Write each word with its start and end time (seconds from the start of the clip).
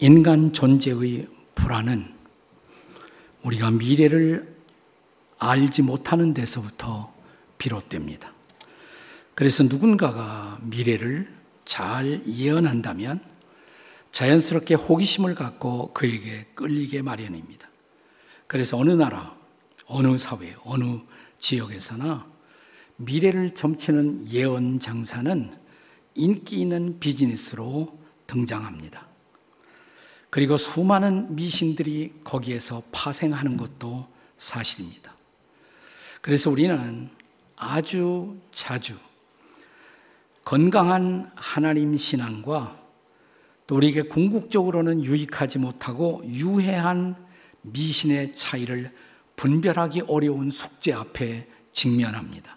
인간 0.00 0.52
존재의 0.52 1.26
불안은 1.56 2.14
우리가 3.42 3.72
미래를 3.72 4.56
알지 5.38 5.82
못하는 5.82 6.32
데서부터 6.32 7.12
비롯됩니다. 7.58 8.32
그래서 9.34 9.64
누군가가 9.64 10.60
미래를 10.62 11.28
잘 11.64 12.22
예언한다면 12.28 13.20
자연스럽게 14.12 14.74
호기심을 14.74 15.34
갖고 15.34 15.92
그에게 15.92 16.46
끌리게 16.54 17.02
마련입니다. 17.02 17.68
그래서 18.46 18.78
어느 18.78 18.92
나라, 18.92 19.34
어느 19.86 20.16
사회, 20.16 20.54
어느 20.62 21.00
지역에서나 21.40 22.24
미래를 22.98 23.52
점치는 23.52 24.30
예언 24.30 24.78
장사는 24.78 25.58
인기 26.14 26.60
있는 26.60 27.00
비즈니스로 27.00 27.98
등장합니다. 28.28 29.07
그리고 30.30 30.56
수많은 30.56 31.34
미신들이 31.34 32.20
거기에서 32.24 32.82
파생하는 32.92 33.56
것도 33.56 34.06
사실입니다. 34.36 35.14
그래서 36.20 36.50
우리는 36.50 37.08
아주 37.56 38.36
자주 38.52 38.96
건강한 40.44 41.30
하나님 41.34 41.96
신앙과 41.96 42.78
또 43.66 43.76
우리에게 43.76 44.02
궁극적으로는 44.02 45.04
유익하지 45.04 45.58
못하고 45.58 46.22
유해한 46.24 47.16
미신의 47.62 48.34
차이를 48.34 48.94
분별하기 49.36 50.02
어려운 50.08 50.50
숙제 50.50 50.92
앞에 50.92 51.46
직면합니다. 51.72 52.56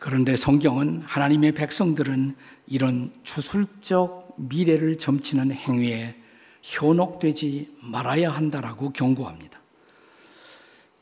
그런데 0.00 0.36
성경은 0.36 1.02
하나님의 1.06 1.52
백성들은 1.52 2.34
이런 2.66 3.12
주술적 3.22 4.19
미래를 4.48 4.98
점치는 4.98 5.52
행위에 5.52 6.16
현혹되지 6.62 7.76
말아야 7.82 8.30
한다라고 8.30 8.92
경고합니다. 8.92 9.60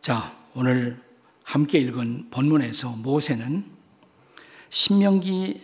자, 0.01 0.33
오늘 0.55 1.01
함께 1.45 1.79
읽은 1.79 2.31
본문에서 2.31 2.91
모세는 2.97 3.65
신명기 4.71 5.61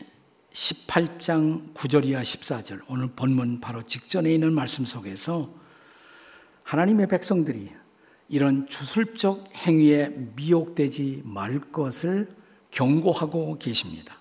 18장 0.53 1.75
9절이야 1.75 2.23
14절 2.23 2.83
오늘 2.89 3.09
본문 3.09 3.61
바로 3.61 3.83
직전에 3.83 4.33
있는 4.33 4.53
말씀 4.53 4.85
속에서 4.85 5.53
하나님의 6.63 7.09
백성들이 7.09 7.71
이런 8.29 8.67
주술적 8.69 9.53
행위에 9.55 10.09
미혹되지 10.37 11.23
말 11.25 11.61
것을 11.61 12.29
경고하고 12.71 13.59
계십니다. 13.59 14.17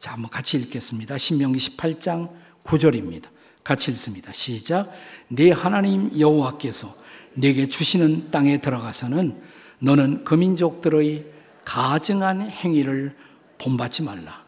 자, 0.00 0.12
한번 0.12 0.30
같이 0.30 0.56
읽겠습니다. 0.58 1.18
신명기 1.18 1.58
18장 1.58 2.30
9절입니다. 2.64 3.24
같이 3.64 3.90
읽습니다. 3.90 4.32
시작. 4.32 4.90
네 5.28 5.52
하나님 5.52 6.10
여호와께서 6.18 6.92
내게 7.34 7.66
주시는 7.66 8.30
땅에 8.30 8.58
들어가서는 8.58 9.40
너는 9.78 10.24
그 10.24 10.34
민족들의 10.34 11.26
가증한 11.64 12.50
행위를 12.50 13.16
본받지 13.58 14.02
말라. 14.02 14.44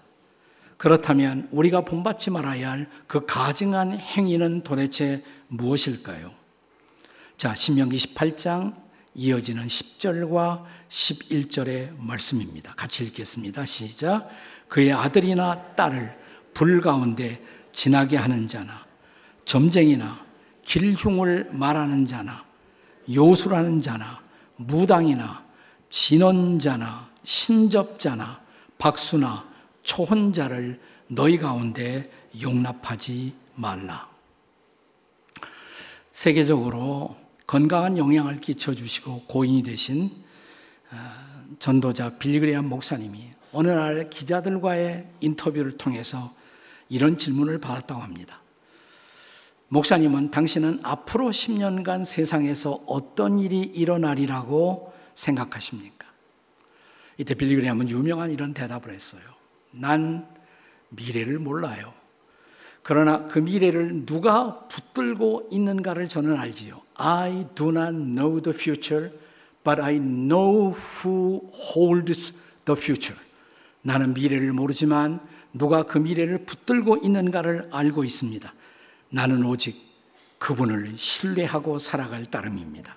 그렇다면 0.76 1.48
우리가 1.52 1.82
본받지 1.82 2.30
말아야 2.30 2.72
할 2.72 2.86
그 3.06 3.26
가증한 3.26 3.98
행위는 3.98 4.62
도대체 4.62 5.22
무엇일까요? 5.48 6.32
자, 7.36 7.54
신명기 7.54 7.96
18장 7.98 8.74
이어지는 9.14 9.66
10절과 9.66 10.64
11절의 10.88 11.94
말씀입니다. 11.98 12.72
같이 12.74 13.04
읽겠습니다. 13.04 13.66
시작. 13.66 14.30
그의 14.68 14.92
아들이나 14.92 15.74
딸을 15.76 16.16
불 16.54 16.80
가운데 16.80 17.44
지나게 17.72 18.16
하는 18.16 18.48
자나 18.48 18.84
점쟁이나 19.44 20.24
길흉을 20.64 21.50
말하는 21.52 22.06
자나 22.06 22.44
요술하는 23.12 23.80
자나 23.80 24.22
무당이나 24.56 25.44
진원자나 25.90 27.10
신접자나 27.24 28.40
박수나 28.78 29.46
초혼자를 29.82 30.80
너희 31.08 31.36
가운데 31.38 32.10
용납하지 32.40 33.34
말라. 33.54 34.08
세계적으로 36.12 37.16
건강한 37.46 37.98
영향을 37.98 38.40
끼쳐주시고 38.40 39.24
고인이 39.24 39.62
되신 39.62 40.10
어, 40.90 40.96
전도자 41.58 42.18
빌그레암 42.18 42.66
목사님이 42.66 43.32
어느 43.52 43.68
날 43.68 44.08
기자들과의 44.08 45.06
인터뷰를 45.20 45.76
통해서 45.76 46.34
이런 46.92 47.16
질문을 47.16 47.58
받았다고 47.58 48.02
합니다. 48.02 48.42
목사님은 49.68 50.30
당신은 50.30 50.80
앞으로 50.82 51.30
10년간 51.30 52.04
세상에서 52.04 52.84
어떤 52.86 53.38
일이 53.38 53.60
일어나리라고 53.60 54.92
생각하십니까? 55.14 56.06
이때 57.16 57.34
빌리그레함은 57.34 57.88
유명한 57.88 58.30
이런 58.30 58.52
대답을 58.52 58.90
했어요. 58.90 59.22
난 59.70 60.28
미래를 60.90 61.38
몰라요. 61.38 61.94
그러나 62.82 63.26
그 63.26 63.38
미래를 63.38 64.04
누가 64.04 64.66
붙들고 64.68 65.48
있는가를 65.50 66.08
저는 66.08 66.36
알지요. 66.36 66.82
I 66.96 67.46
do 67.54 67.70
not 67.70 67.92
know 67.92 68.42
the 68.42 68.54
future, 68.54 69.10
but 69.64 69.80
I 69.80 69.98
know 69.98 70.74
who 70.74 71.50
holds 71.54 72.34
the 72.66 72.78
future. 72.78 73.18
나는 73.80 74.12
미래를 74.12 74.52
모르지만 74.52 75.20
누가 75.52 75.82
그 75.84 75.98
미래를 75.98 76.44
붙들고 76.44 76.98
있는가를 77.02 77.68
알고 77.70 78.04
있습니다. 78.04 78.52
나는 79.10 79.44
오직 79.44 79.76
그분을 80.38 80.96
신뢰하고 80.96 81.78
살아갈 81.78 82.24
따름입니다. 82.24 82.96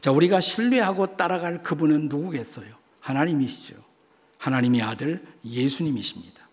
자, 0.00 0.12
우리가 0.12 0.40
신뢰하고 0.40 1.16
따라갈 1.16 1.62
그분은 1.62 2.08
누구겠어요? 2.08 2.68
하나님이시죠. 3.00 3.74
하나님의 4.38 4.82
아들 4.82 5.22
예수님이십니다. 5.44 6.46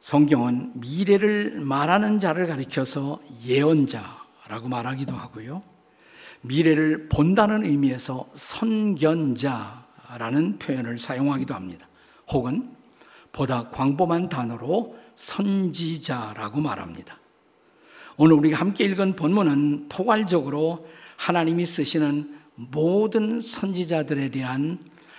성경은 0.00 0.72
미래를 0.74 1.60
말하는 1.60 2.20
자를 2.20 2.46
가리켜서 2.46 3.20
예언자라고 3.44 4.68
말하기도 4.68 5.16
하고요. 5.16 5.62
미래를 6.42 7.08
본다는 7.08 7.64
의미에서 7.64 8.30
선견자라는 8.34 9.48
표현을 10.60 10.98
사용하기도 10.98 11.54
합니다. 11.54 11.88
혹은 12.30 12.75
보다 13.36 13.68
광범한 13.68 14.30
단어로 14.30 14.96
선지자라고 15.14 16.58
말합니다. 16.58 17.20
오늘 18.16 18.34
우리가 18.36 18.56
함께 18.56 18.84
읽은 18.84 19.14
본문은 19.14 19.90
포괄적으로 19.90 20.88
하나님이 21.18 21.66
쓰시는 21.66 22.34
모든 22.54 23.42
선지자들에 23.42 24.30
대한 24.30 24.78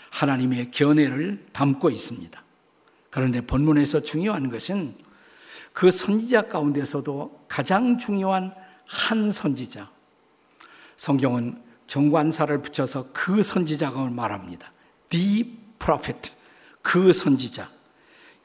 하나님의 0.09 0.71
견해를 0.71 1.45
담고 1.53 1.91
있습니다. 1.91 2.43
그런데 3.11 3.41
본문에서 3.41 4.01
중요한 4.01 4.49
것은 4.49 4.95
그 5.71 5.91
선지자 5.91 6.47
가운데서도 6.47 7.45
가장 7.47 7.99
중요한 7.99 8.51
한 8.87 9.29
선지자. 9.29 9.91
성경은 10.97 11.61
정관사를 11.85 12.63
붙여서 12.63 13.09
그 13.13 13.43
선지자가 13.43 14.05
말합니다. 14.05 14.71
The 15.09 15.55
prophet. 15.77 16.31
그 16.81 17.13
선지자. 17.13 17.76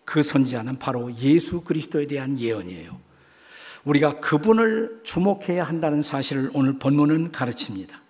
그 0.05 0.23
선지자는 0.23 0.79
바로 0.79 1.15
예수 1.17 1.63
그리스도에 1.63 2.07
대한 2.07 2.39
예언이에요. 2.39 3.01
우리가 3.85 4.21
그분을 4.21 5.01
주목해야 5.03 5.65
한다는 5.65 6.03
사실을 6.03 6.51
오늘 6.55 6.79
본문은 6.79 7.33
가르칩니다. 7.33 8.01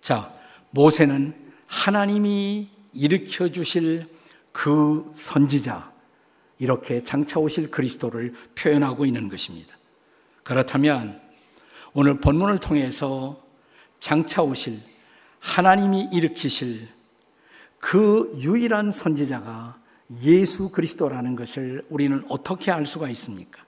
자, 0.00 0.32
모세는 0.70 1.34
하나님이 1.66 2.68
일으켜 2.92 3.48
주실 3.48 4.06
그 4.52 5.10
선지자, 5.14 5.92
이렇게 6.58 7.02
장차 7.02 7.38
오실 7.38 7.70
그리스도를 7.70 8.34
표현하고 8.54 9.04
있는 9.04 9.28
것입니다. 9.28 9.76
그렇다면 10.42 11.20
오늘 11.92 12.20
본문을 12.20 12.58
통해서 12.58 13.44
장차 14.00 14.42
오실 14.42 14.80
하나님이 15.40 16.08
일으키실 16.12 16.88
그 17.78 18.32
유일한 18.42 18.90
선지자가 18.90 19.78
예수 20.22 20.70
그리스도라는 20.70 21.36
것을 21.36 21.84
우리는 21.88 22.22
어떻게 22.28 22.70
알 22.70 22.86
수가 22.86 23.08
있습니까? 23.10 23.64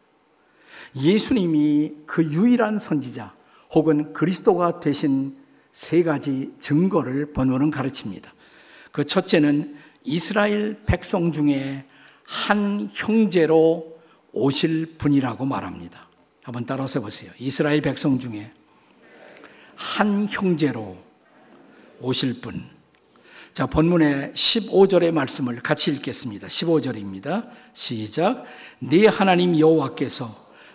예수님이 0.96 1.94
그 2.06 2.24
유일한 2.24 2.78
선지자 2.78 3.34
혹은 3.72 4.12
그리스도가 4.12 4.80
되신 4.80 5.36
세 5.72 6.02
가지 6.02 6.52
증거를 6.60 7.32
번호는 7.32 7.70
가르칩니다. 7.70 8.32
그 8.92 9.04
첫째는 9.04 9.76
이스라엘 10.04 10.82
백성 10.86 11.32
중에 11.32 11.84
한 12.24 12.88
형제로 12.90 13.98
오실 14.32 14.96
분이라고 14.98 15.44
말합니다. 15.44 16.08
한번 16.42 16.64
따라서 16.66 17.00
보세요. 17.00 17.30
이스라엘 17.38 17.80
백성 17.80 18.18
중에 18.18 18.50
한 19.74 20.26
형제로 20.28 20.96
오실 22.00 22.40
분. 22.40 22.77
자, 23.58 23.66
본문의 23.66 24.30
15절의 24.34 25.10
말씀을 25.10 25.56
같이 25.56 25.90
읽겠습니다. 25.90 26.46
15절입니다. 26.46 27.48
시작. 27.72 28.44
네 28.78 29.08
하나님 29.08 29.58
여호와께서 29.58 30.28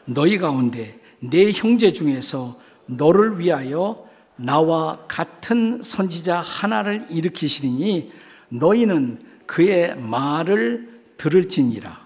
너희 0.03 0.37
가운데 0.37 0.99
내 1.21 1.53
형제 1.53 1.93
중에서 1.93 2.59
너를 2.87 3.39
위하여 3.39 4.05
나와 4.35 4.99
같은 5.07 5.81
선지자 5.81 6.41
하나를 6.41 7.05
일으키시리니 7.09 8.11
너희는 8.49 9.27
그의 9.45 9.95
말을 9.95 11.03
들을지니라. 11.15 12.05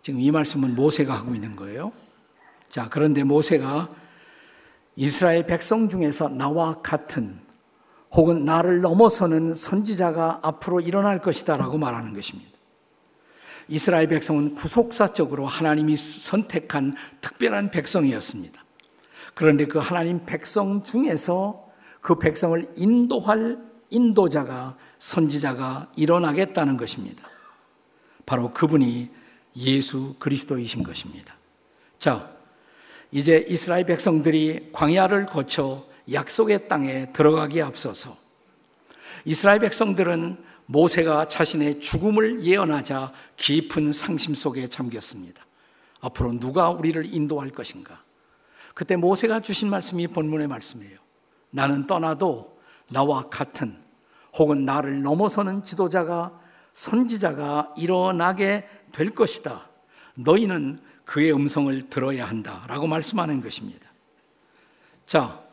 지금 0.00 0.20
이 0.20 0.30
말씀은 0.30 0.74
모세가 0.74 1.12
하고 1.12 1.34
있는 1.34 1.54
거예요. 1.54 1.92
자, 2.70 2.88
그런데 2.88 3.24
모세가 3.24 3.94
이스라엘 4.96 5.44
백성 5.44 5.90
중에서 5.90 6.30
나와 6.30 6.80
같은 6.80 7.43
혹은 8.14 8.44
나를 8.44 8.80
넘어서는 8.80 9.54
선지자가 9.54 10.40
앞으로 10.42 10.80
일어날 10.80 11.20
것이다라고 11.20 11.78
말하는 11.78 12.14
것입니다. 12.14 12.50
이스라엘 13.68 14.08
백성은 14.08 14.54
구속사적으로 14.54 15.46
하나님이 15.46 15.96
선택한 15.96 16.94
특별한 17.20 17.70
백성이었습니다. 17.70 18.62
그런데 19.34 19.66
그 19.66 19.78
하나님 19.78 20.24
백성 20.26 20.84
중에서 20.84 21.64
그 22.00 22.18
백성을 22.18 22.62
인도할 22.76 23.58
인도자가 23.90 24.76
선지자가 24.98 25.88
일어나겠다는 25.96 26.76
것입니다. 26.76 27.28
바로 28.26 28.52
그분이 28.52 29.10
예수 29.56 30.14
그리스도이신 30.18 30.82
것입니다. 30.82 31.34
자, 31.98 32.30
이제 33.10 33.46
이스라엘 33.48 33.86
백성들이 33.86 34.70
광야를 34.72 35.26
거쳐 35.26 35.82
약속의 36.12 36.68
땅에 36.68 37.12
들어가기에 37.12 37.62
앞서서 37.62 38.16
이스라엘 39.24 39.60
백성들은 39.60 40.42
모세가 40.66 41.28
자신의 41.28 41.80
죽음을 41.80 42.42
예언하자 42.42 43.12
깊은 43.36 43.92
상심 43.92 44.34
속에 44.34 44.68
잠겼습니다. 44.68 45.44
앞으로 46.00 46.38
누가 46.38 46.70
우리를 46.70 47.14
인도할 47.14 47.50
것인가? 47.50 48.02
그때 48.74 48.96
모세가 48.96 49.40
주신 49.40 49.70
말씀이 49.70 50.08
본문의 50.08 50.48
말씀이에요. 50.48 50.98
나는 51.50 51.86
떠나도 51.86 52.58
나와 52.88 53.28
같은 53.28 53.76
혹은 54.36 54.64
나를 54.64 55.02
넘어서는 55.02 55.62
지도자가 55.64 56.40
선지자가 56.72 57.74
일어나게 57.76 58.68
될 58.92 59.10
것이다. 59.10 59.68
너희는 60.14 60.80
그의 61.04 61.32
음성을 61.32 61.88
들어야 61.88 62.26
한다. 62.26 62.64
라고 62.68 62.86
말씀하는 62.86 63.40
것입니다. 63.40 63.88
자, 65.06 65.43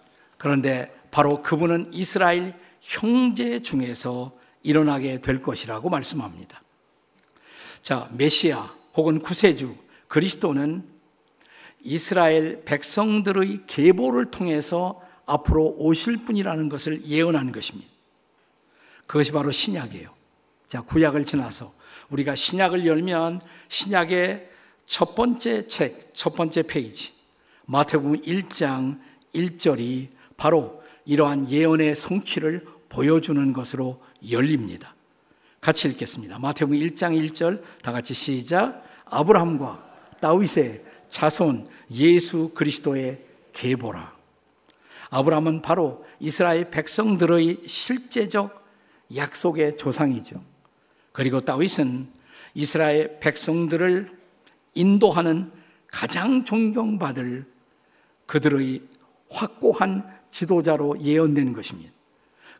그런데 0.41 0.91
바로 1.11 1.43
그분은 1.43 1.91
이스라엘 1.93 2.55
형제 2.81 3.59
중에서 3.59 4.35
일어나게 4.63 5.21
될 5.21 5.39
것이라고 5.39 5.87
말씀합니다. 5.87 6.63
자, 7.83 8.09
메시아 8.13 8.73
혹은 8.95 9.19
구세주 9.19 9.75
그리스도는 10.07 10.83
이스라엘 11.81 12.65
백성들의 12.65 13.65
계보를 13.67 14.31
통해서 14.31 14.99
앞으로 15.27 15.75
오실 15.77 16.25
분이라는 16.25 16.69
것을 16.69 17.05
예언하는 17.05 17.51
것입니다. 17.51 17.87
그것이 19.05 19.31
바로 19.33 19.51
신약이에요. 19.51 20.09
자, 20.67 20.81
구약을 20.81 21.23
지나서 21.23 21.71
우리가 22.09 22.33
신약을 22.33 22.87
열면 22.87 23.41
신약의 23.67 24.49
첫 24.87 25.13
번째 25.13 25.67
책, 25.67 26.15
첫 26.15 26.35
번째 26.35 26.63
페이지, 26.63 27.13
마태복음 27.67 28.23
1장 28.23 28.99
1절이 29.35 30.20
바로 30.41 30.81
이러한 31.05 31.51
예언의 31.51 31.93
성취를 31.93 32.65
보여주는 32.89 33.53
것으로 33.53 34.01
열립니다. 34.31 34.95
같이 35.59 35.87
읽겠습니다. 35.87 36.39
마태복음 36.39 36.79
1장 36.79 37.13
1절 37.29 37.61
다 37.83 37.91
같이 37.91 38.15
시작. 38.15 38.83
아브라함과 39.05 39.85
다윗의 40.19 40.81
자손 41.11 41.67
예수 41.91 42.49
그리스도의 42.55 43.23
계보라. 43.53 44.15
아브라함은 45.11 45.61
바로 45.61 46.03
이스라엘 46.19 46.71
백성들의 46.71 47.61
실제적 47.67 48.65
약속의 49.15 49.77
조상이죠. 49.77 50.41
그리고 51.11 51.41
다윗은 51.41 52.07
이스라엘 52.55 53.19
백성들을 53.19 54.09
인도하는 54.73 55.51
가장 55.85 56.43
존경받을 56.43 57.45
그들의 58.25 58.90
확고한 59.31 60.07
지도자로 60.29 61.01
예언되는 61.01 61.53
것입니다. 61.53 61.91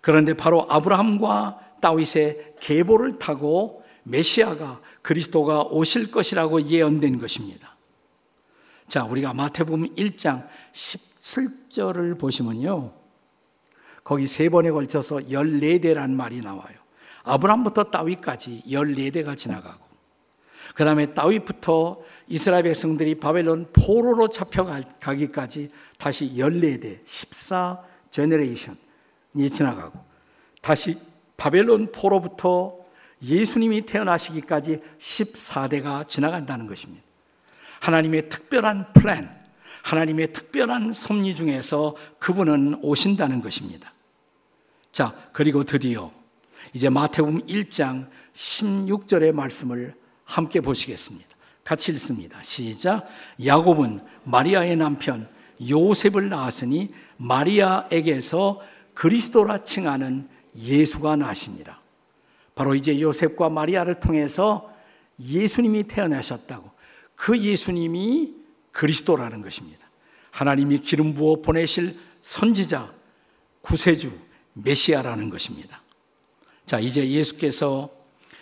그런데 0.01 0.33
바로 0.33 0.65
아브라함과 0.69 1.59
다윗의 1.81 2.56
계보를 2.59 3.19
타고 3.19 3.83
메시아가 4.03 4.81
그리스도가 5.01 5.63
오실 5.63 6.12
것이라고 6.12 6.63
예언된 6.63 7.19
것입니다. 7.19 7.75
자, 8.88 9.03
우리가 9.06 9.33
마태복음 9.33 9.95
1장 9.95 10.47
17절을 10.73 12.19
보시면요. 12.19 12.94
거기 14.03 14.27
세 14.27 14.50
번에 14.50 14.71
걸쳐서 14.71 15.17
14대란 15.17 16.12
말이 16.12 16.41
나와요. 16.41 16.77
아브라함부터 17.24 17.85
다윗까지 17.85 18.63
14대가 18.67 19.38
지나가고 19.38 19.91
그 20.74 20.83
다음에 20.83 21.13
다윗부터 21.13 22.01
이스라엘 22.31 22.63
백성들이 22.63 23.15
바벨론 23.15 23.67
포로로 23.73 24.29
잡혀가기까지 24.29 25.69
다시 25.97 26.33
14대, 26.37 27.01
14 27.03 27.83
generation이 28.09 29.49
지나가고 29.53 29.99
다시 30.61 30.97
바벨론 31.35 31.91
포로부터 31.91 32.77
예수님이 33.21 33.85
태어나시기까지 33.85 34.79
14대가 34.97 36.07
지나간다는 36.07 36.67
것입니다. 36.67 37.03
하나님의 37.81 38.29
특별한 38.29 38.93
플랜, 38.93 39.29
하나님의 39.83 40.31
특별한 40.31 40.93
섭리 40.93 41.35
중에서 41.35 41.97
그분은 42.17 42.79
오신다는 42.81 43.41
것입니다. 43.41 43.91
자, 44.93 45.13
그리고 45.33 45.65
드디어 45.65 46.11
이제 46.71 46.87
마태복음 46.87 47.45
1장 47.47 48.07
16절의 48.33 49.33
말씀을 49.33 49.95
함께 50.23 50.61
보시겠습니다. 50.61 51.30
같이 51.63 51.91
읽습니다. 51.91 52.41
시작. 52.43 53.07
야곱은 53.43 53.99
마리아의 54.23 54.75
남편 54.77 55.29
요셉을 55.69 56.29
낳았으니 56.29 56.93
마리아에게서 57.17 58.61
그리스도라 58.93 59.63
칭하는 59.63 60.27
예수가 60.55 61.15
나시니라. 61.17 61.79
바로 62.55 62.75
이제 62.75 62.99
요셉과 62.99 63.49
마리아를 63.49 63.99
통해서 63.99 64.73
예수님이 65.19 65.83
태어나셨다고. 65.83 66.69
그 67.15 67.37
예수님이 67.37 68.33
그리스도라는 68.71 69.41
것입니다. 69.41 69.87
하나님이 70.31 70.79
기름 70.79 71.13
부어 71.13 71.41
보내실 71.41 71.97
선지자, 72.21 72.91
구세주, 73.62 74.12
메시아라는 74.53 75.29
것입니다. 75.29 75.81
자, 76.65 76.79
이제 76.79 77.07
예수께서 77.09 77.89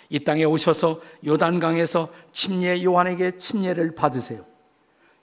이 0.10 0.20
땅에 0.20 0.44
오셔서 0.44 1.01
요단강에서 1.25 2.12
침례 2.34 2.84
요한에게 2.84 3.38
침례를 3.38 3.96
받으세요. 3.96 4.42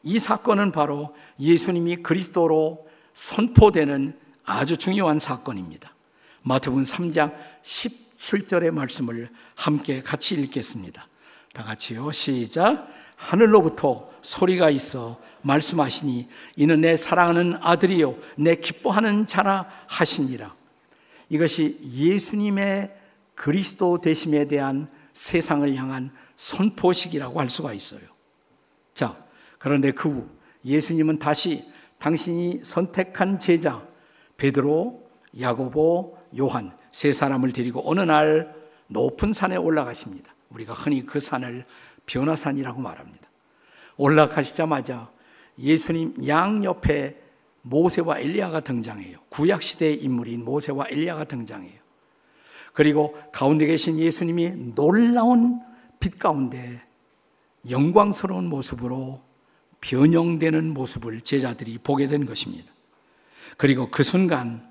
이 0.02 0.19
사건은 0.19 0.71
바로 0.71 1.14
예수님이 1.40 1.97
그리스도로 1.97 2.87
선포되는 3.12 4.16
아주 4.45 4.76
중요한 4.76 5.19
사건입니다. 5.19 5.93
마태복음 6.43 6.85
3장 6.85 7.35
17절의 7.64 8.71
말씀을 8.71 9.28
함께 9.57 10.02
같이 10.02 10.37
읽겠습니다. 10.37 11.09
다 11.52 11.64
같이요. 11.64 12.12
시작. 12.12 12.88
하늘로부터 13.16 14.09
소리가 14.23 14.71
있어 14.71 15.19
말씀하시니 15.43 16.28
이는 16.57 16.81
내 16.81 16.97
사랑하는 16.97 17.59
아들이요 17.61 18.16
내 18.37 18.57
기뻐하는 18.57 19.26
자라 19.26 19.69
하시니라. 19.87 20.55
이것이 21.28 21.81
예수님의 21.83 22.96
그리스도 23.37 24.00
되심에 24.00 24.49
대한 24.49 24.88
세상을 25.12 25.73
향한 25.76 26.11
선포식이라고 26.35 27.38
할 27.38 27.49
수가 27.49 27.73
있어요. 27.73 28.00
자, 28.95 29.16
그런데 29.59 29.93
그 29.93 30.09
후 30.09 30.37
예수님은 30.66 31.21
다시 31.21 31.64
당신이 31.99 32.61
선택한 32.62 33.38
제자 33.40 33.87
베드로, 34.37 35.09
야고보, 35.40 36.19
요한 36.38 36.76
세 36.93 37.12
사람을 37.12 37.52
데리고 37.52 37.88
어느 37.88 38.00
날 38.00 38.55
높은 38.88 39.33
산에 39.33 39.57
올라가십니다. 39.57 40.35
우리가 40.50 40.75
흔히 40.75 41.07
그 41.07 41.21
산을 41.21 41.64
변화산이라고 42.05 42.81
말합니다. 42.81 43.26
올라가시자마자 43.97 45.11
예수님 45.59 46.26
양 46.26 46.62
옆에 46.64 47.23
모세와 47.62 48.19
엘리야가 48.19 48.61
등장해요. 48.61 49.19
구약 49.28 49.62
시대의 49.62 50.02
인물인 50.02 50.45
모세와 50.45 50.87
엘리야가 50.90 51.25
등장해요. 51.25 51.86
그리고 52.76 53.16
가운데 53.33 53.64
계신 53.64 53.99
예수님이 53.99 54.75
놀라운 54.75 55.62
빛 55.99 56.18
가운데 56.18 56.83
영광스러운 57.71 58.50
모습으로 58.50 59.23
변형되는 59.80 60.75
모습을 60.75 61.23
제자들이 61.23 61.78
보게 61.78 62.06
된 62.06 62.26
것입니다. 62.26 62.71
그리고 63.56 63.90
그 63.90 64.02
순간 64.02 64.62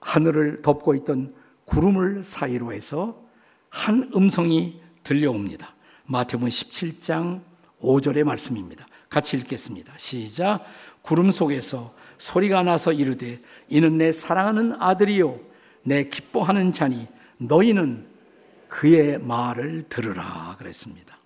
하늘을 0.00 0.62
덮고 0.62 0.94
있던 0.94 1.34
구름을 1.66 2.22
사이로 2.22 2.72
해서 2.72 3.22
한 3.68 4.10
음성이 4.16 4.80
들려옵니다. 5.04 5.74
마태복음 6.06 6.48
17장 6.48 7.42
5절의 7.82 8.24
말씀입니다. 8.24 8.86
같이 9.10 9.36
읽겠습니다. 9.36 9.92
시작. 9.98 10.64
구름 11.02 11.30
속에서 11.30 11.94
소리가 12.16 12.62
나서 12.62 12.94
이르되 12.94 13.38
이는 13.68 13.98
내 13.98 14.12
사랑하는 14.12 14.80
아들이요 14.80 15.49
내 15.82 16.04
기뻐하는 16.04 16.72
자니 16.72 17.08
너희는 17.38 18.06
그의 18.68 19.18
말을 19.18 19.88
들으라 19.88 20.56
그랬습니다. 20.58 21.16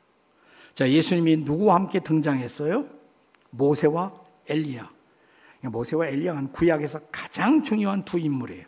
자, 0.74 0.88
예수님이 0.88 1.38
누구와 1.38 1.76
함께 1.76 2.00
등장했어요? 2.00 2.86
모세와 3.50 4.12
엘리야. 4.48 4.90
모세와 5.62 6.08
엘리야는 6.08 6.48
구약에서 6.48 7.00
가장 7.10 7.62
중요한 7.62 8.04
두 8.04 8.18
인물이에요. 8.18 8.64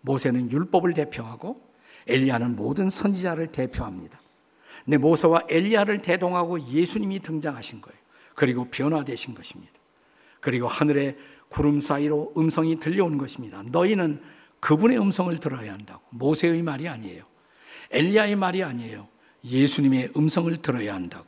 모세는 0.00 0.50
율법을 0.50 0.94
대표하고 0.94 1.60
엘리야는 2.06 2.56
모든 2.56 2.90
선지자를 2.90 3.48
대표합니다. 3.48 4.20
근 4.88 5.00
모세와 5.00 5.44
엘리야를 5.48 6.02
대동하고 6.02 6.60
예수님이 6.68 7.20
등장하신 7.20 7.80
거예요. 7.80 7.98
그리고 8.34 8.68
변화되신 8.70 9.34
것입니다. 9.34 9.72
그리고 10.40 10.68
하늘에 10.68 11.16
구름 11.48 11.80
사이로 11.80 12.34
음성이 12.36 12.78
들려온 12.78 13.18
것입니다. 13.18 13.62
너희는 13.66 14.20
그분의 14.60 14.98
음성을 14.98 15.36
들어야 15.38 15.72
한다고. 15.72 16.02
모세의 16.10 16.62
말이 16.62 16.88
아니에요. 16.88 17.24
엘리야의 17.90 18.36
말이 18.36 18.62
아니에요. 18.62 19.08
예수님의 19.44 20.12
음성을 20.16 20.54
들어야 20.56 20.94
한다고. 20.94 21.26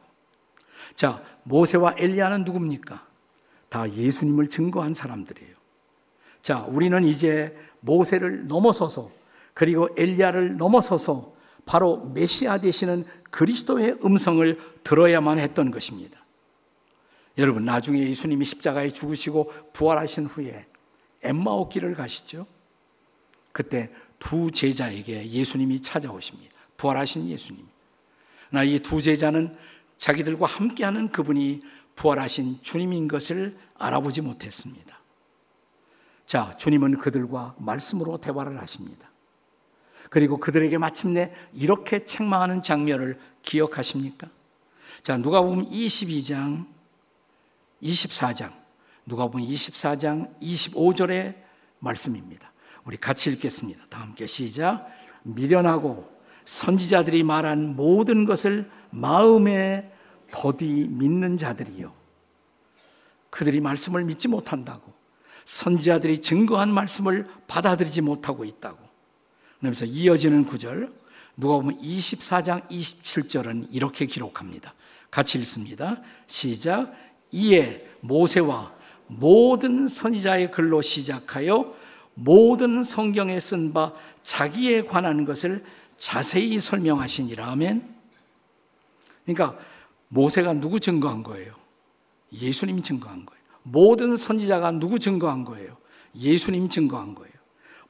자, 0.97 1.23
모세와 1.45 1.95
엘리야는 1.99 2.45
누굽니까? 2.45 3.07
다 3.69 3.91
예수님을 3.91 4.49
증거한 4.49 4.95
사람들이에요. 4.95 5.55
자, 6.43 6.61
우리는 6.63 7.05
이제 7.05 7.57
모세를 7.81 8.47
넘어서서 8.49 9.11
그리고 9.55 9.89
엘리야를 9.97 10.57
넘어서서 10.57 11.33
바로 11.65 12.07
메시아 12.15 12.59
되시는 12.59 13.05
그리스도의 13.31 13.99
음성을 14.05 14.59
들어야만 14.83 15.39
했던 15.39 15.71
것입니다. 15.71 16.19
여러분, 17.37 17.65
나중에 17.65 18.01
예수님이 18.01 18.45
십자가에 18.45 18.89
죽으시고 18.89 19.53
부활하신 19.75 20.27
후에 20.27 20.67
엠마오 21.23 21.69
길을 21.69 21.95
가시죠. 21.95 22.47
그때 23.53 23.91
두 24.19 24.51
제자에게 24.51 25.31
예수님이 25.31 25.83
찾아오십니다. 25.83 26.55
부활하신 26.77 27.29
예수님. 27.29 27.67
나 28.51 28.65
이 28.65 28.79
두 28.79 29.01
제자는 29.03 29.57
자기들과 29.99 30.47
함께하는 30.47 31.11
그분이 31.11 31.63
부활하신 31.97 32.61
주님인 32.63 33.09
것을 33.09 33.59
알아보지 33.77 34.21
못했습니다. 34.21 34.99
자, 36.27 36.57
주님은 36.57 36.99
그들과 36.99 37.55
말씀으로 37.59 38.19
대화를 38.19 38.59
하십니다. 38.61 39.11
그리고 40.11 40.39
그들에게 40.39 40.79
마침내 40.79 41.35
이렇게 41.53 42.07
책망하는 42.07 42.63
장면을 42.63 43.19
기억하십니까? 43.43 44.29
자, 45.03 45.19
누가 45.19 45.43
보면 45.43 45.69
22장, 45.69 46.67
24장, 47.83 48.53
누가 49.07 49.27
보면 49.29 49.47
24장 49.49 50.39
25절의 50.41 51.35
말씀입니다. 51.81 52.53
우리 52.89 52.97
같이 52.97 53.29
읽겠습니다. 53.29 53.85
다 53.91 54.01
함께 54.01 54.27
시작. 54.27 54.89
미련하고 55.23 56.11
선지자들이 56.47 57.23
말한 57.23 57.77
모든 57.77 58.25
것을 58.25 58.71
마음에 58.89 59.93
더디 60.33 60.89
믿는 60.89 61.37
자들이요. 61.37 61.93
그들이 63.29 63.61
말씀을 63.61 64.05
믿지 64.05 64.27
못한다고. 64.27 64.91
선지자들이 65.45 66.21
증거한 66.21 66.73
말씀을 66.73 67.29
받아들이지 67.47 68.01
못하고 68.01 68.47
있다고. 68.47 68.79
그러면서 69.59 69.85
이어지는 69.85 70.47
구절, 70.47 70.91
누가 71.37 71.57
보면 71.57 71.79
24장 71.83 72.67
27절은 72.71 73.69
이렇게 73.71 74.07
기록합니다. 74.07 74.73
같이 75.11 75.37
읽습니다. 75.41 76.01
시작. 76.27 76.95
이에 77.33 77.87
모세와 78.01 78.73
모든 79.09 79.89
선지자의 79.89 80.53
글로 80.53 80.81
시작하여 80.81 81.77
모든 82.19 82.83
성경에 82.83 83.39
쓴 83.39 83.73
바 83.73 83.93
자기에 84.25 84.85
관한 84.85 85.25
것을 85.25 85.65
자세히 85.99 86.59
설명하시니라 86.59 87.47
하면 87.53 87.95
그러니까 89.25 89.59
모세가 90.09 90.55
누구 90.55 90.81
증거한 90.81 91.23
거예요? 91.23 91.55
예수님 92.33 92.83
증거한 92.83 93.25
거예요. 93.25 93.43
모든 93.63 94.17
선지자가 94.17 94.73
누구 94.73 94.99
증거한 94.99 95.45
거예요? 95.45 95.77
예수님 96.17 96.69
증거한 96.69 97.15
거예요. 97.15 97.33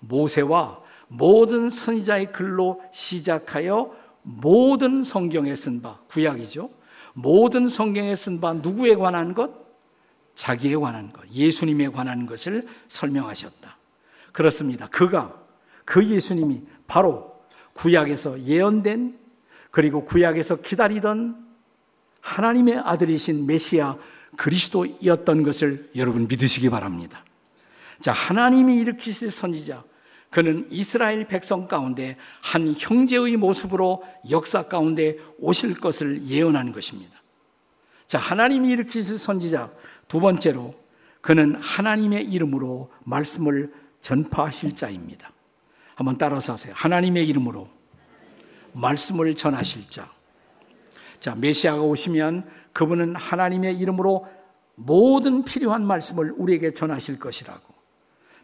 모세와 0.01 0.81
모든 1.09 1.71
선지자의 1.71 2.33
글로 2.33 2.83
시작하여 2.93 3.93
모든 4.23 5.03
성경에 5.05 5.55
쓴 5.55 5.81
바, 5.81 5.99
구약이죠. 6.09 6.71
모든 7.15 7.67
성경에 7.69 8.15
쓴 8.15 8.41
바 8.41 8.53
누구에 8.53 8.95
관한 8.95 9.33
것? 9.33 9.51
자기에 10.35 10.77
관한 10.77 11.11
것, 11.11 11.29
예수님에 11.33 11.89
관한 11.89 12.27
것을 12.27 12.67
설명하셨다. 12.89 13.78
그렇습니다. 14.39 14.87
그가, 14.87 15.35
그 15.85 16.07
예수님이 16.07 16.63
바로 16.87 17.35
구약에서 17.73 18.45
예언된 18.45 19.19
그리고 19.73 20.05
구약에서 20.05 20.63
기다리던 20.63 21.45
하나님의 22.21 22.79
아들이신 22.79 23.49
메시아 23.49 23.97
그리스도였던 24.37 25.43
것을 25.43 25.91
여러분 25.97 26.29
믿으시기 26.29 26.71
바랍니다. 26.71 27.25
자, 28.01 28.13
하나님이 28.13 28.77
일으키실 28.77 29.33
선지자, 29.33 29.83
그는 30.31 30.69
이스라엘 30.71 31.27
백성 31.27 31.67
가운데 31.67 32.17
한 32.41 32.73
형제의 32.79 33.37
모습으로 33.37 34.05
역사 34.31 34.69
가운데 34.69 35.17
오실 35.41 35.81
것을 35.81 36.29
예언하는 36.29 36.71
것입니다. 36.71 37.21
자, 38.07 38.21
하나님이 38.21 38.71
일으키실 38.71 39.19
선지자 39.19 39.73
두 40.07 40.21
번째로 40.21 40.77
그는 41.23 41.57
하나님의 41.57 42.27
이름으로 42.27 42.93
말씀을 43.03 43.73
전파하실 44.09 44.75
자입니다. 44.75 45.31
한번 45.95 46.17
따라서 46.17 46.55
하세요. 46.55 46.73
하나님의 46.75 47.29
이름으로 47.29 47.69
말씀을 48.73 49.35
전하실 49.35 49.91
자. 49.91 50.11
자, 51.21 51.35
메시아가 51.35 51.83
오시면 51.83 52.45
그분은 52.73 53.17
하나님의 53.17 53.77
이름으로 53.77 54.27
모든 54.77 55.45
필요한 55.45 55.85
말씀을 55.87 56.33
우리에게 56.39 56.71
전하실 56.71 57.19
것이라고. 57.19 57.75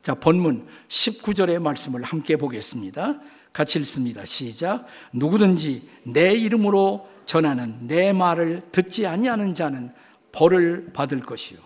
자, 0.02 0.14
본문 0.14 0.66
19절의 0.88 1.62
말씀을 1.62 2.02
함께 2.02 2.36
보겠습니다. 2.36 3.20
같이 3.54 3.78
읽습니다. 3.78 4.26
시작. 4.26 4.84
누구든지 5.14 5.88
내 6.02 6.32
이름으로 6.32 7.08
전하는 7.24 7.86
내 7.86 8.12
말을 8.12 8.64
듣지 8.70 9.06
아니하는 9.06 9.54
자는 9.54 9.92
벌을 10.30 10.92
받을 10.92 11.20
것이요. 11.20 11.58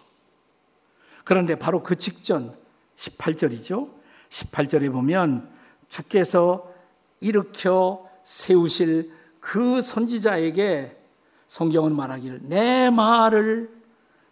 그런데 1.25 1.57
바로 1.57 1.83
그 1.83 1.97
직전 1.97 2.57
18절이죠. 2.99 3.91
18절에 4.29 4.93
보면 4.93 5.49
주께서 5.89 6.73
일으켜 7.21 8.09
세우실 8.25 9.11
그 9.41 9.81
선지자에게 9.81 10.97
성경은 11.47 11.97
말하기를 11.97 12.41
내 12.43 12.91
말을 12.91 13.71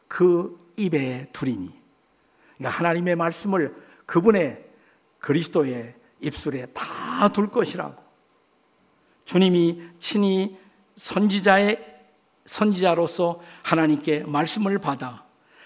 그 0.09 0.73
입에 0.77 1.31
두리니. 1.33 1.73
그러니까 2.57 2.79
하나님의 2.79 3.17
말씀을 3.17 3.75
그분의 4.05 4.65
그리스도의 5.19 5.95
입술에 6.21 6.67
다 6.67 7.31
둘 7.33 7.51
것이라고. 7.51 7.97
주님이 9.25 9.83
친히 10.01 10.59
선지자의 10.97 11.95
선지자로서 12.45 13.41
하나님께 13.63 14.25
말씀을 14.25 14.79
받아 14.79 15.25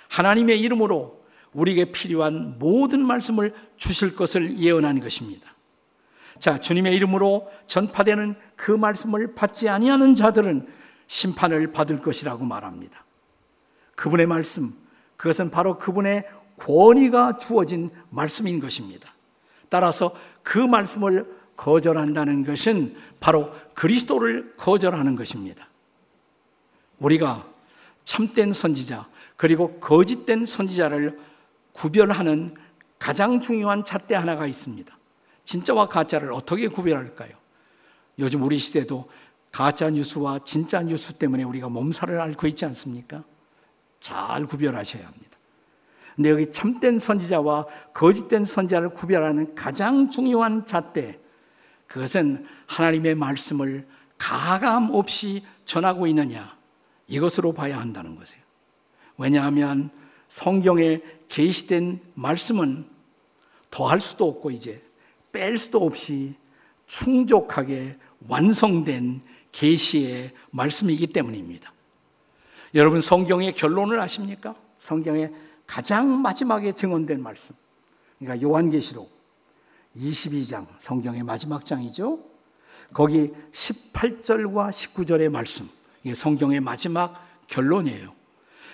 하나님의 0.08 0.60
이름으로 0.60 1.19
우리에게 1.52 1.86
필요한 1.92 2.58
모든 2.58 3.04
말씀을 3.04 3.54
주실 3.76 4.14
것을 4.14 4.58
예언한 4.58 5.00
것입니다. 5.00 5.50
자, 6.38 6.58
주님의 6.58 6.94
이름으로 6.96 7.50
전파되는 7.66 8.34
그 8.56 8.70
말씀을 8.72 9.34
받지 9.34 9.68
아니하는 9.68 10.14
자들은 10.14 10.66
심판을 11.06 11.72
받을 11.72 11.98
것이라고 11.98 12.44
말합니다. 12.44 13.04
그분의 13.96 14.26
말씀, 14.26 14.70
그것은 15.16 15.50
바로 15.50 15.76
그분의 15.76 16.24
권위가 16.56 17.36
주어진 17.36 17.90
말씀인 18.10 18.60
것입니다. 18.60 19.12
따라서 19.68 20.14
그 20.42 20.58
말씀을 20.58 21.26
거절한다는 21.56 22.44
것은 22.44 22.96
바로 23.18 23.52
그리스도를 23.74 24.54
거절하는 24.56 25.16
것입니다. 25.16 25.68
우리가 26.98 27.46
참된 28.04 28.52
선지자, 28.52 29.06
그리고 29.36 29.78
거짓된 29.78 30.44
선지자를 30.44 31.18
구별하는 31.80 32.54
가장 32.98 33.40
중요한 33.40 33.86
잣대 33.86 34.14
하나가 34.14 34.46
있습니다. 34.46 34.94
진짜와 35.46 35.88
가짜를 35.88 36.30
어떻게 36.30 36.68
구별할까요? 36.68 37.30
요즘 38.18 38.42
우리 38.42 38.58
시대도 38.58 39.08
가짜 39.50 39.88
뉴스와 39.88 40.40
진짜 40.44 40.82
뉴스 40.82 41.14
때문에 41.14 41.42
우리가 41.42 41.70
몸살을 41.70 42.20
앓고 42.20 42.46
있지 42.48 42.66
않습니까? 42.66 43.24
잘 43.98 44.44
구별하셔야 44.44 45.06
합니다. 45.06 45.38
근데 46.16 46.28
여기 46.28 46.50
참된 46.50 46.98
선지자와 46.98 47.66
거짓된 47.94 48.44
선지자를 48.44 48.90
구별하는 48.90 49.54
가장 49.54 50.10
중요한 50.10 50.66
잣대, 50.66 51.18
그것은 51.86 52.46
하나님의 52.66 53.14
말씀을 53.14 53.88
가감 54.18 54.90
없이 54.90 55.46
전하고 55.64 56.06
있느냐, 56.08 56.58
이것으로 57.06 57.54
봐야 57.54 57.80
한다는 57.80 58.16
것이에요. 58.16 58.42
왜냐하면 59.16 59.90
성경에 60.28 61.00
계시된 61.30 62.00
말씀은 62.14 62.84
더할 63.70 64.00
수도 64.00 64.28
없고 64.28 64.50
이제 64.50 64.82
뺄 65.32 65.56
수도 65.56 65.78
없이 65.84 66.34
충족하게 66.86 67.96
완성된 68.28 69.22
계시의 69.52 70.32
말씀이기 70.50 71.06
때문입니다. 71.08 71.72
여러분 72.74 73.00
성경의 73.00 73.52
결론을 73.52 73.98
아십니까? 74.00 74.54
성경의 74.78 75.32
가장 75.66 76.20
마지막에 76.20 76.72
증언된 76.72 77.22
말씀. 77.22 77.54
그러니까 78.18 78.46
요한계시록 78.46 79.10
22장 79.96 80.66
성경의 80.78 81.22
마지막 81.22 81.64
장이죠. 81.64 82.20
거기 82.92 83.32
18절과 83.52 84.70
19절의 84.70 85.28
말씀. 85.28 85.68
이게 86.02 86.14
성경의 86.14 86.60
마지막 86.60 87.24
결론이에요. 87.46 88.19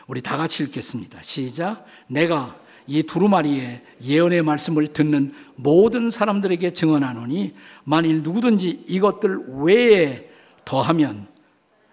우리 0.06 0.22
다 0.22 0.36
같이 0.36 0.62
읽겠습니다. 0.64 1.20
시작. 1.22 1.84
내가 2.06 2.56
이 2.86 3.02
두루마리의 3.02 3.82
예언의 4.02 4.42
말씀을 4.42 4.88
듣는 4.88 5.32
모든 5.56 6.10
사람들에게 6.10 6.70
증언하노니 6.70 7.54
만일 7.84 8.22
누구든지 8.22 8.84
이것들 8.86 9.44
외에 9.64 10.30
더하면 10.64 11.26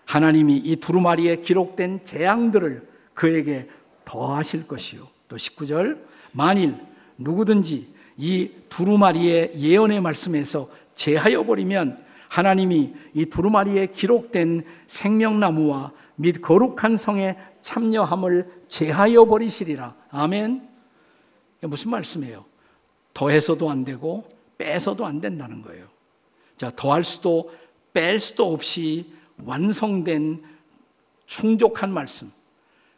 하나님이 0.06 0.58
이 0.58 0.76
두루마리에 0.76 1.38
기록된 1.38 2.02
재앙들을 2.04 2.88
그에게 3.14 3.68
더하실 4.06 4.68
것이요. 4.68 5.08
또 5.28 5.36
19절 5.36 6.00
만일 6.32 6.76
누구든지 7.18 7.88
이 8.18 8.52
두루마리의 8.70 9.54
예언의 9.58 10.02
말씀에서 10.02 10.70
제하여 10.96 11.46
버리면 11.46 12.04
하나님이 12.30 12.94
이 13.14 13.26
두루마리에 13.26 13.88
기록된 13.88 14.66
생명나무와 14.86 15.92
및 16.16 16.42
거룩한 16.42 16.98
성에 16.98 17.38
참여함을 17.62 18.66
제하여 18.70 19.26
버리시리라. 19.26 19.96
아멘. 20.10 20.70
무슨 21.62 21.92
말씀이에요? 21.92 22.46
더해서도 23.14 23.70
안 23.70 23.86
되고 23.86 24.28
빼서도 24.58 25.06
안 25.06 25.22
된다는 25.22 25.62
거예요. 25.62 25.88
자, 26.58 26.72
더할 26.76 27.04
수도 27.04 27.52
뺄 27.94 28.20
수도 28.20 28.52
없이 28.52 29.14
완성된 29.44 30.44
충족한 31.26 31.92
말씀. 31.92 32.32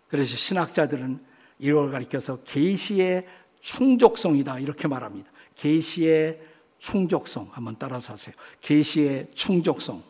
그래서 0.07 0.35
신학자들은 0.35 1.19
이걸 1.59 1.91
가리켜서 1.91 2.43
계시의 2.43 3.25
충족성이다 3.61 4.59
이렇게 4.59 4.87
말합니다. 4.87 5.31
계시의 5.55 6.41
충족성 6.77 7.49
한번 7.51 7.75
따라서 7.79 8.13
하세요. 8.13 8.35
계시의 8.61 9.31
충족성. 9.33 10.03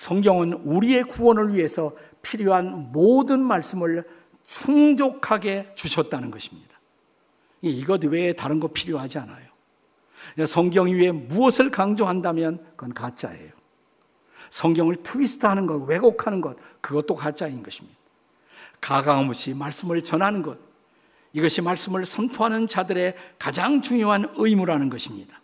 성경은 0.00 0.54
우리의 0.64 1.04
구원을 1.04 1.54
위해서 1.54 1.92
필요한 2.22 2.90
모든 2.90 3.44
말씀을 3.44 4.02
충족하게 4.42 5.72
주셨다는 5.74 6.30
것입니다. 6.30 6.80
이것 7.60 8.02
외에 8.04 8.32
다른 8.32 8.60
거 8.60 8.68
필요하지 8.68 9.18
않아요. 9.18 9.46
성경 10.46 10.86
위에 10.86 11.12
무엇을 11.12 11.70
강조한다면 11.70 12.64
그건 12.76 12.94
가짜예요. 12.94 13.50
성경을 14.48 15.02
트위스트하는 15.02 15.66
것, 15.66 15.76
왜곡하는 15.86 16.40
것, 16.40 16.56
그것도 16.80 17.14
가짜인 17.14 17.62
것입니다. 17.62 17.98
가감없이 18.80 19.52
말씀을 19.52 20.02
전하는 20.02 20.40
것, 20.40 20.56
이것이 21.34 21.60
말씀을 21.60 22.06
선포하는 22.06 22.68
자들의 22.68 23.16
가장 23.38 23.82
중요한 23.82 24.32
의무라는 24.36 24.88
것입니다. 24.88 25.42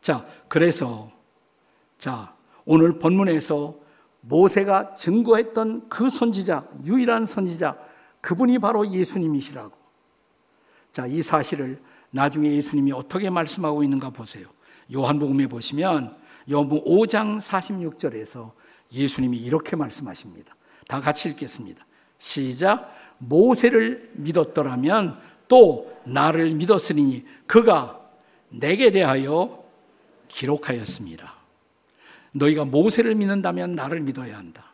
자, 0.00 0.24
그래서 0.46 1.10
자, 1.98 2.32
오늘 2.64 2.98
본문에서 2.98 3.76
모세가 4.22 4.94
증거했던 4.94 5.88
그 5.88 6.08
선지자, 6.08 6.68
유일한 6.84 7.24
선지자, 7.24 7.76
그분이 8.20 8.58
바로 8.58 8.88
예수님이시라고. 8.90 9.72
자, 10.92 11.06
이 11.06 11.22
사실을 11.22 11.80
나중에 12.10 12.52
예수님이 12.52 12.92
어떻게 12.92 13.30
말씀하고 13.30 13.82
있는가 13.82 14.10
보세요. 14.10 14.46
요한복음에 14.94 15.46
보시면 15.46 16.16
요한복음 16.50 16.84
5장 16.84 17.40
46절에서 17.40 18.52
예수님이 18.92 19.38
이렇게 19.38 19.74
말씀하십니다. 19.74 20.54
다 20.86 21.00
같이 21.00 21.28
읽겠습니다. 21.30 21.84
시작. 22.18 22.94
모세를 23.18 24.10
믿었더라면 24.14 25.18
또 25.48 25.92
나를 26.04 26.54
믿었으니 26.54 27.24
그가 27.46 28.00
내게 28.48 28.90
대하여 28.90 29.64
기록하였습니다. 30.28 31.31
너희가 32.32 32.64
모세를 32.64 33.14
믿는다면 33.14 33.74
나를 33.74 34.00
믿어야 34.00 34.36
한다. 34.36 34.72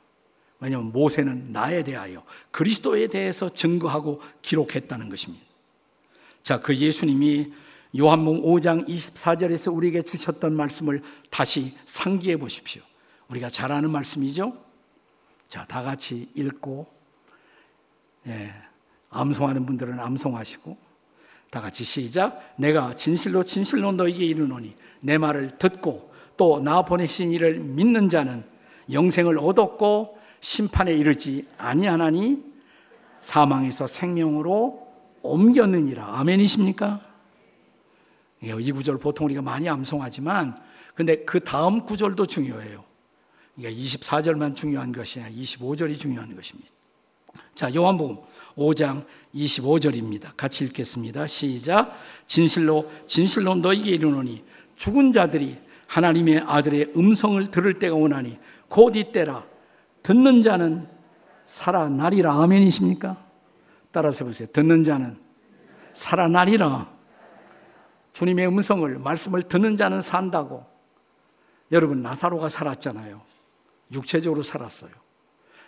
왜냐하면 0.60 0.92
모세는 0.92 1.52
나에 1.52 1.84
대하여 1.84 2.24
그리스도에 2.50 3.06
대해서 3.06 3.48
증거하고 3.48 4.20
기록했다는 4.42 5.08
것입니다. 5.08 5.44
자, 6.42 6.60
그 6.60 6.76
예수님이 6.76 7.52
요한복음 7.98 8.42
5장 8.42 8.88
24절에서 8.88 9.74
우리에게 9.74 10.02
주셨던 10.02 10.54
말씀을 10.54 11.02
다시 11.30 11.76
상기해 11.86 12.36
보십시오. 12.36 12.82
우리가 13.28 13.48
잘 13.48 13.72
아는 13.72 13.90
말씀이죠? 13.90 14.56
자, 15.48 15.64
다 15.66 15.82
같이 15.82 16.28
읽고 16.34 16.86
예, 18.26 18.52
암송하는 19.10 19.64
분들은 19.64 19.98
암송하시고 20.00 20.76
다 21.50 21.60
같이 21.60 21.84
시작. 21.84 22.54
내가 22.58 22.94
진실로 22.96 23.42
진실로 23.42 23.92
너에게 23.92 24.24
이르노니 24.24 24.74
내 25.00 25.16
말을 25.16 25.58
듣고 25.58 26.07
또 26.38 26.60
나 26.60 26.82
보내신 26.82 27.32
이를 27.32 27.58
믿는 27.58 28.08
자는 28.08 28.44
영생을 28.90 29.38
얻었고 29.38 30.16
심판에 30.40 30.94
이르지 30.94 31.46
아니하나니 31.58 32.42
사망에서 33.20 33.86
생명으로 33.86 34.86
옮겼느니라. 35.22 36.18
아멘이십니까? 36.20 37.02
예, 38.44 38.54
이 38.58 38.72
구절 38.72 38.98
보통 38.98 39.26
우리가 39.26 39.42
많이 39.42 39.68
암송하지만 39.68 40.56
근데 40.94 41.24
그 41.24 41.40
다음 41.40 41.84
구절도 41.84 42.26
중요해요. 42.26 42.84
그러니까 43.56 43.80
24절만 43.80 44.54
중요한 44.54 44.92
것이 44.92 45.20
아니라 45.20 45.42
25절이 45.42 45.98
중요한 45.98 46.34
것입니다. 46.34 46.70
자, 47.54 47.74
요한복음 47.74 48.18
5장 48.56 49.04
25절입니다. 49.34 50.36
같이 50.36 50.64
읽겠습니다. 50.64 51.26
시작. 51.26 51.96
진실로 52.28 52.90
진실로 53.08 53.56
너희에게 53.56 53.90
이르노니 53.90 54.44
죽은 54.76 55.12
자들이 55.12 55.67
하나님의 55.88 56.44
아들의 56.46 56.92
음성을 56.96 57.50
들을 57.50 57.78
때가 57.78 57.96
오나니 57.96 58.38
곧 58.68 58.94
이때라 58.94 59.44
듣는 60.02 60.42
자는 60.42 60.86
살아나리라 61.44 62.42
아멘이십니까? 62.42 63.16
따라서 63.90 64.24
보세요. 64.24 64.46
듣는 64.52 64.84
자는 64.84 65.16
살아나리라. 65.94 66.88
주님의 68.12 68.48
음성을 68.48 68.98
말씀을 68.98 69.42
듣는 69.42 69.76
자는 69.76 70.00
산다고. 70.00 70.64
여러분 71.72 72.02
나사로가 72.02 72.48
살았잖아요. 72.48 73.20
육체적으로 73.92 74.42
살았어요. 74.42 74.90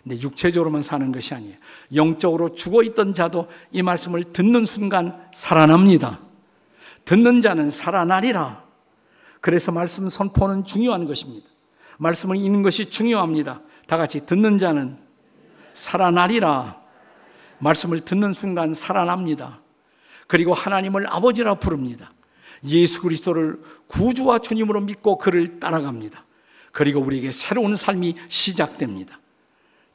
근데 0.02 0.20
육체적으로만 0.20 0.83
사는 0.83 1.11
것이 1.12 1.35
아니에요. 1.35 1.56
영적으로 1.94 2.54
죽어 2.54 2.83
있던 2.83 3.14
자도 3.14 3.48
이 3.70 3.83
말씀을 3.83 4.24
듣는 4.33 4.64
순간 4.64 5.28
살아납니다. 5.35 6.20
듣는 7.04 7.42
자는 7.42 7.70
살아나리라. 7.70 8.69
그래서 9.40 9.72
말씀 9.72 10.09
선포는 10.09 10.64
중요한 10.64 11.07
것입니다. 11.07 11.48
말씀을 11.98 12.37
읽는 12.37 12.62
것이 12.62 12.90
중요합니다. 12.90 13.61
다 13.87 13.96
같이 13.96 14.24
듣는 14.26 14.59
자는 14.59 14.98
살아나리라. 15.74 16.81
말씀을 17.59 18.00
듣는 18.00 18.33
순간 18.33 18.74
살아납니다. 18.74 19.61
그리고 20.26 20.55
하나님을 20.55 21.07
아버지라 21.07 21.55
부릅니다. 21.55 22.12
예수 22.64 23.03
그리스도를 23.03 23.61
구주와 23.88 24.38
주님으로 24.40 24.81
믿고 24.83 25.18
그를 25.18 25.61
따라갑니다. 25.61 26.24
그리고 26.72 27.00
우리에게 27.00 27.33
새로운 27.33 27.76
삶이 27.76 28.16
시작됩니다. 28.29 29.18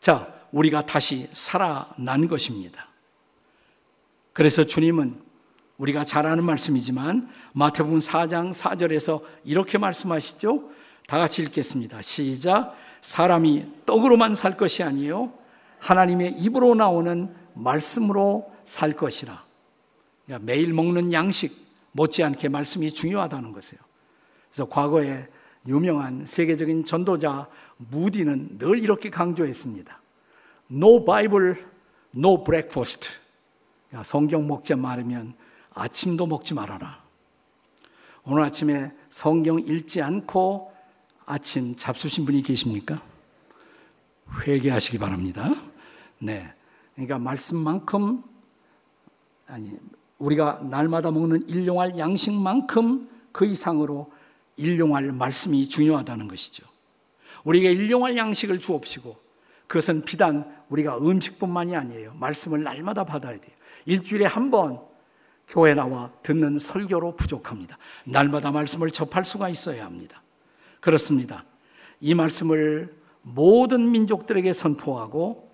자, 0.01 0.33
우리가 0.51 0.85
다시 0.85 1.27
살아난 1.31 2.27
것입니다. 2.27 2.87
그래서 4.33 4.63
주님은 4.63 5.24
우리가 5.77 6.05
잘 6.05 6.25
아는 6.25 6.43
말씀이지만 6.43 7.29
마태복음 7.53 7.99
4장 7.99 8.53
4절에서 8.53 9.21
이렇게 9.43 9.77
말씀하시죠. 9.77 10.69
다 11.07 11.17
같이 11.19 11.41
읽겠습니다. 11.41 12.01
시작. 12.01 12.75
사람이 13.01 13.65
떡으로만 13.85 14.35
살 14.35 14.57
것이 14.57 14.81
아니요 14.81 15.31
하나님의 15.79 16.31
입으로 16.39 16.73
나오는 16.75 17.33
말씀으로 17.53 18.51
살 18.63 18.93
것이라. 18.93 19.43
그러니까 20.25 20.45
매일 20.45 20.73
먹는 20.73 21.13
양식 21.13 21.53
못지않게 21.91 22.49
말씀이 22.49 22.91
중요하다는 22.91 23.51
것이에요. 23.51 23.81
그래서 24.49 24.69
과거에 24.69 25.27
유명한 25.67 26.25
세계적인 26.25 26.85
전도자 26.85 27.47
무디는 27.77 28.57
늘 28.57 28.83
이렇게 28.83 29.09
강조했습니다. 29.09 30.01
No 30.71 31.05
Bible, 31.05 31.55
no 32.15 32.43
breakfast. 32.43 33.09
성경 34.03 34.47
먹지 34.47 34.75
말으면 34.75 35.35
아침도 35.75 36.25
먹지 36.25 36.53
말아라. 36.53 37.03
오늘 38.23 38.43
아침에 38.43 38.91
성경 39.09 39.59
읽지 39.59 40.01
않고 40.01 40.73
아침 41.25 41.75
잡수신 41.75 42.25
분이 42.25 42.41
계십니까? 42.41 43.03
회개하시기 44.41 44.97
바랍니다. 44.97 45.53
네. 46.17 46.51
그러니까 46.95 47.19
말씀만큼 47.19 48.23
아니 49.47 49.69
우리가 50.17 50.61
날마다 50.63 51.11
먹는 51.11 51.47
일용할 51.49 51.97
양식만큼 51.99 53.09
그 53.31 53.45
이상으로 53.45 54.11
일용할 54.55 55.11
말씀이 55.11 55.67
중요하다는 55.67 56.27
것이죠. 56.29 56.65
우리에게 57.43 57.73
일용할 57.73 58.17
양식을 58.17 58.59
주옵시고 58.59 59.17
그것은 59.67 60.05
비단 60.05 60.51
우리가 60.69 60.97
음식뿐만이 60.97 61.75
아니에요. 61.75 62.13
말씀을 62.15 62.63
날마다 62.63 63.03
받아야 63.03 63.37
돼요. 63.37 63.55
일주일에 63.85 64.25
한 64.25 64.49
번 64.49 64.94
교회 65.47 65.73
나와 65.73 66.11
듣는 66.23 66.59
설교로 66.59 67.15
부족합니다. 67.15 67.77
날마다 68.05 68.51
말씀을 68.51 68.91
접할 68.91 69.23
수가 69.25 69.49
있어야 69.49 69.85
합니다. 69.85 70.21
그렇습니다. 70.79 71.45
이 72.01 72.13
말씀을 72.13 72.95
모든 73.21 73.91
민족들에게 73.91 74.51
선포하고 74.53 75.49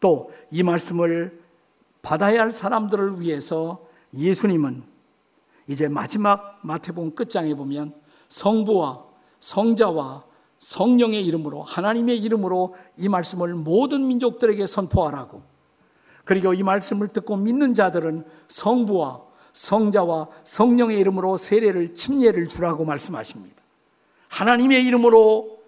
또 0.00 0.30
이 0.50 0.62
말씀을 0.62 1.40
받아야 2.02 2.40
할 2.40 2.50
사람들을 2.50 3.20
위해서 3.20 3.86
예수님은 4.14 4.82
이제 5.68 5.88
마지막 5.88 6.58
마태복음 6.62 7.14
끝장에 7.14 7.54
보면 7.54 7.94
성부와 8.28 9.04
성자와 9.38 10.24
성령의 10.58 11.24
이름으로 11.24 11.62
하나님의 11.62 12.18
이름으로 12.18 12.74
이 12.96 13.08
말씀을 13.08 13.54
모든 13.54 14.06
민족들에게 14.06 14.66
선포하라고 14.66 15.42
그리고 16.24 16.54
이 16.54 16.62
말씀을 16.62 17.08
듣고 17.08 17.36
믿는 17.36 17.74
자들은 17.74 18.22
성부와 18.48 19.22
성자와 19.52 20.28
성령의 20.44 20.98
이름으로 20.98 21.36
세례를 21.36 21.94
침례를 21.94 22.46
주라고 22.46 22.84
말씀하십니다. 22.84 23.56
하나님의 24.28 24.84
이름으로 24.84 25.60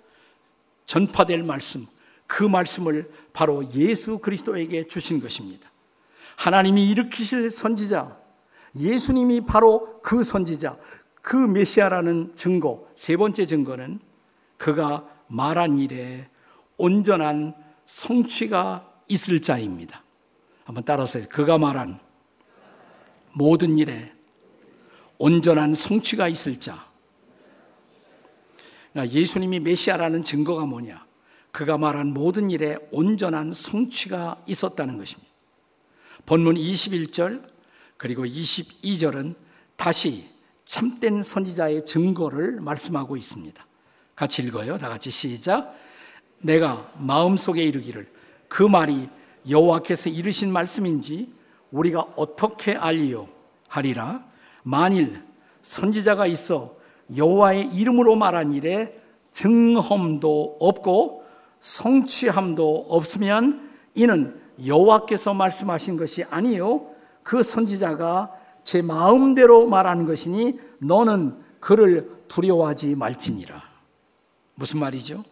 전파될 0.86 1.42
말씀 1.42 1.84
그 2.26 2.44
말씀을 2.44 3.10
바로 3.32 3.68
예수 3.74 4.18
그리스도에게 4.18 4.84
주신 4.84 5.20
것입니다. 5.20 5.70
하나님이 6.36 6.90
일으키실 6.90 7.50
선지자 7.50 8.16
예수님이 8.76 9.42
바로 9.42 10.00
그 10.02 10.24
선지자 10.24 10.76
그 11.20 11.36
메시아라는 11.36 12.32
증거 12.34 12.88
세 12.94 13.16
번째 13.16 13.46
증거는 13.46 14.00
그가 14.56 15.06
말한 15.28 15.78
일에 15.78 16.28
온전한 16.76 17.54
성취가 17.86 18.90
있을 19.08 19.42
자입니다. 19.42 20.02
한번 20.64 20.84
따라서 20.84 21.18
그가 21.28 21.58
말한 21.58 21.98
모든 23.32 23.78
일에 23.78 24.12
온전한 25.18 25.74
성취가 25.74 26.28
있을 26.28 26.60
자. 26.60 26.86
그러니까 28.92 29.14
예수님이 29.14 29.60
메시아라는 29.60 30.24
증거가 30.24 30.66
뭐냐? 30.66 31.06
그가 31.50 31.78
말한 31.78 32.08
모든 32.08 32.50
일에 32.50 32.76
온전한 32.90 33.52
성취가 33.52 34.42
있었다는 34.46 34.98
것입니다. 34.98 35.30
본문 36.26 36.54
21절 36.54 37.46
그리고 37.96 38.24
22절은 38.24 39.34
다시 39.76 40.28
참된 40.66 41.22
선지자의 41.22 41.84
증거를 41.84 42.60
말씀하고 42.60 43.16
있습니다. 43.16 43.66
같이 44.14 44.42
읽어요. 44.42 44.78
다 44.78 44.88
같이 44.88 45.10
시작. 45.10 45.74
내가 46.38 46.90
마음속에 46.98 47.62
이르기를 47.62 48.10
그 48.48 48.62
말이 48.62 49.08
여호와께서 49.48 50.10
이르신 50.10 50.52
말씀인지 50.52 51.32
우리가 51.70 52.06
어떻게 52.16 52.74
알리요 52.74 53.28
하리라 53.68 54.24
만일 54.62 55.22
선지자가 55.62 56.26
있어 56.26 56.76
여호와의 57.16 57.74
이름으로 57.74 58.16
말한 58.16 58.52
일에 58.52 59.00
증험도 59.30 60.58
없고 60.60 61.24
성취함도 61.60 62.86
없으면 62.88 63.70
이는 63.94 64.40
여호와께서 64.64 65.34
말씀하신 65.34 65.96
것이 65.96 66.24
아니요 66.24 66.92
그 67.22 67.42
선지자가 67.42 68.32
제 68.64 68.82
마음대로 68.82 69.66
말하는 69.66 70.06
것이니 70.06 70.58
너는 70.78 71.36
그를 71.60 72.10
두려워하지 72.28 72.94
말지니라. 72.96 73.62
무슨 74.54 74.80
말이죠? 74.80 75.24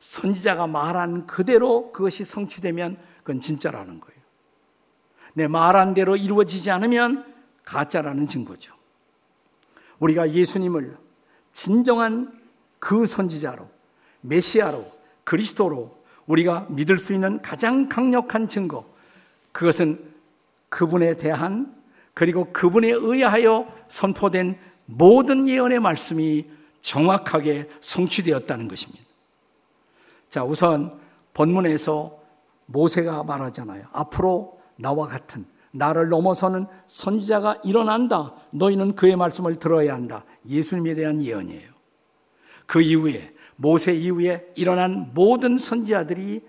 선지자가 0.00 0.66
말한 0.66 1.26
그대로 1.26 1.90
그것이 1.92 2.24
성취되면 2.24 2.98
그건 3.22 3.40
진짜라는 3.40 4.00
거예요. 4.00 4.18
내 5.34 5.46
말한 5.46 5.94
대로 5.94 6.16
이루어지지 6.16 6.70
않으면 6.70 7.24
가짜라는 7.64 8.26
증거죠. 8.26 8.74
우리가 9.98 10.30
예수님을 10.32 10.96
진정한 11.52 12.32
그 12.78 13.06
선지자로, 13.06 13.68
메시아로, 14.20 14.90
그리스도로 15.24 15.98
우리가 16.26 16.66
믿을 16.70 16.98
수 16.98 17.12
있는 17.12 17.42
가장 17.42 17.88
강력한 17.88 18.48
증거, 18.48 18.86
그것은 19.52 19.98
그분에 20.68 21.14
대한 21.14 21.74
그리고 22.14 22.52
그분에 22.52 22.88
의하여 22.88 23.72
선포된 23.88 24.58
모든 24.86 25.48
예언의 25.48 25.80
말씀이 25.80 26.46
정확하게 26.82 27.68
성취되었다는 27.80 28.68
것입니다. 28.68 29.07
자, 30.30 30.44
우선 30.44 31.00
본문에서 31.32 32.18
모세가 32.66 33.24
말하잖아요. 33.24 33.86
앞으로 33.92 34.58
나와 34.76 35.06
같은 35.06 35.46
나를 35.70 36.08
넘어서는 36.08 36.66
선지자가 36.86 37.60
일어난다. 37.64 38.34
너희는 38.50 38.94
그의 38.94 39.16
말씀을 39.16 39.56
들어야 39.56 39.94
한다. 39.94 40.24
예수님에 40.46 40.94
대한 40.94 41.22
예언이에요. 41.22 41.70
그 42.66 42.82
이후에 42.82 43.34
모세 43.56 43.94
이후에 43.94 44.52
일어난 44.54 45.12
모든 45.14 45.56
선지자들이 45.56 46.42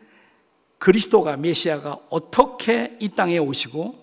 그리스도가 0.77 1.37
메시아가 1.37 1.99
어떻게 2.09 2.97
이 2.99 3.09
땅에 3.09 3.37
오시고 3.37 3.95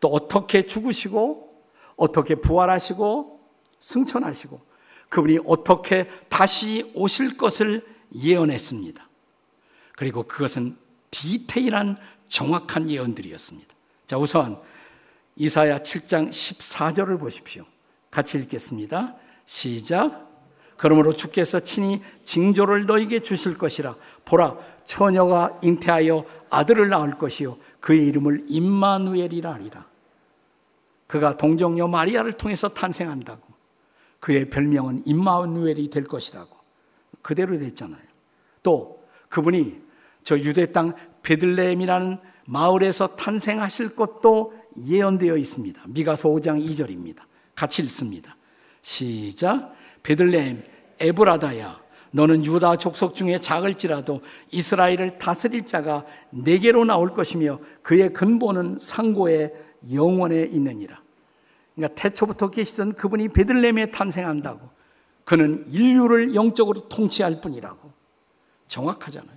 또 0.00 0.08
어떻게 0.08 0.66
죽으시고 0.66 1.62
어떻게 1.96 2.34
부활하시고 2.34 3.40
승천하시고 3.80 4.60
그분이 5.08 5.38
어떻게 5.46 6.08
다시 6.28 6.90
오실 6.94 7.36
것을 7.36 7.82
예언했습니다. 8.14 9.08
그리고 9.96 10.24
그것은 10.24 10.76
디테일한 11.10 11.96
정확한 12.28 12.90
예언들이었습니다. 12.90 13.74
자, 14.06 14.18
우선 14.18 14.60
이사야 15.36 15.80
7장 15.80 16.30
14절을 16.30 17.18
보십시오. 17.18 17.64
같이 18.10 18.38
읽겠습니다. 18.38 19.16
시작. 19.46 20.26
그러므로 20.76 21.14
주께서 21.14 21.60
친히 21.60 22.02
징조를 22.24 22.86
너에게 22.86 23.22
주실 23.22 23.56
것이라. 23.56 23.96
보라, 24.24 24.56
처녀가 24.84 25.58
잉태하여 25.62 26.24
아들을 26.50 26.88
낳을 26.88 27.18
것이요. 27.18 27.56
그의 27.80 28.06
이름을 28.06 28.46
임마누엘이라 28.48 29.54
하리라. 29.54 29.86
그가 31.06 31.36
동정녀 31.36 31.86
마리아를 31.86 32.32
통해서 32.32 32.68
탄생한다고. 32.68 33.46
그의 34.20 34.50
별명은 34.50 35.02
임마누엘이 35.06 35.90
될 35.90 36.04
것이라고. 36.04 36.55
그대로 37.26 37.58
됐잖아요. 37.58 38.00
또 38.62 39.02
그분이 39.28 39.80
저 40.22 40.38
유대 40.38 40.70
땅 40.70 40.94
베들레헴이라는 41.24 42.18
마을에서 42.44 43.16
탄생하실 43.16 43.96
것도 43.96 44.54
예언되어 44.86 45.36
있습니다. 45.36 45.82
미가서 45.88 46.28
5장 46.28 46.64
2절입니다. 46.64 47.22
같이 47.56 47.82
읽습니다. 47.82 48.36
시작. 48.82 49.74
베들레헴 50.04 50.62
에브라다야 51.00 51.80
너는 52.12 52.46
유다 52.46 52.76
족속 52.76 53.16
중에 53.16 53.38
작을지라도 53.38 54.20
이스라엘을 54.52 55.18
다스릴 55.18 55.66
자가 55.66 56.06
내게로 56.30 56.84
나올 56.84 57.12
것이며 57.12 57.58
그의 57.82 58.12
근본은 58.12 58.78
상고의 58.80 59.52
영원에 59.92 60.42
있느니라. 60.44 61.02
그러니까 61.74 62.00
태초부터 62.00 62.50
계시던 62.50 62.92
그분이 62.92 63.30
베들레헴에 63.30 63.90
탄생한다고. 63.90 64.75
그는 65.26 65.66
인류를 65.70 66.34
영적으로 66.34 66.88
통치할 66.88 67.42
뿐이라고. 67.42 67.92
정확하잖아요. 68.68 69.36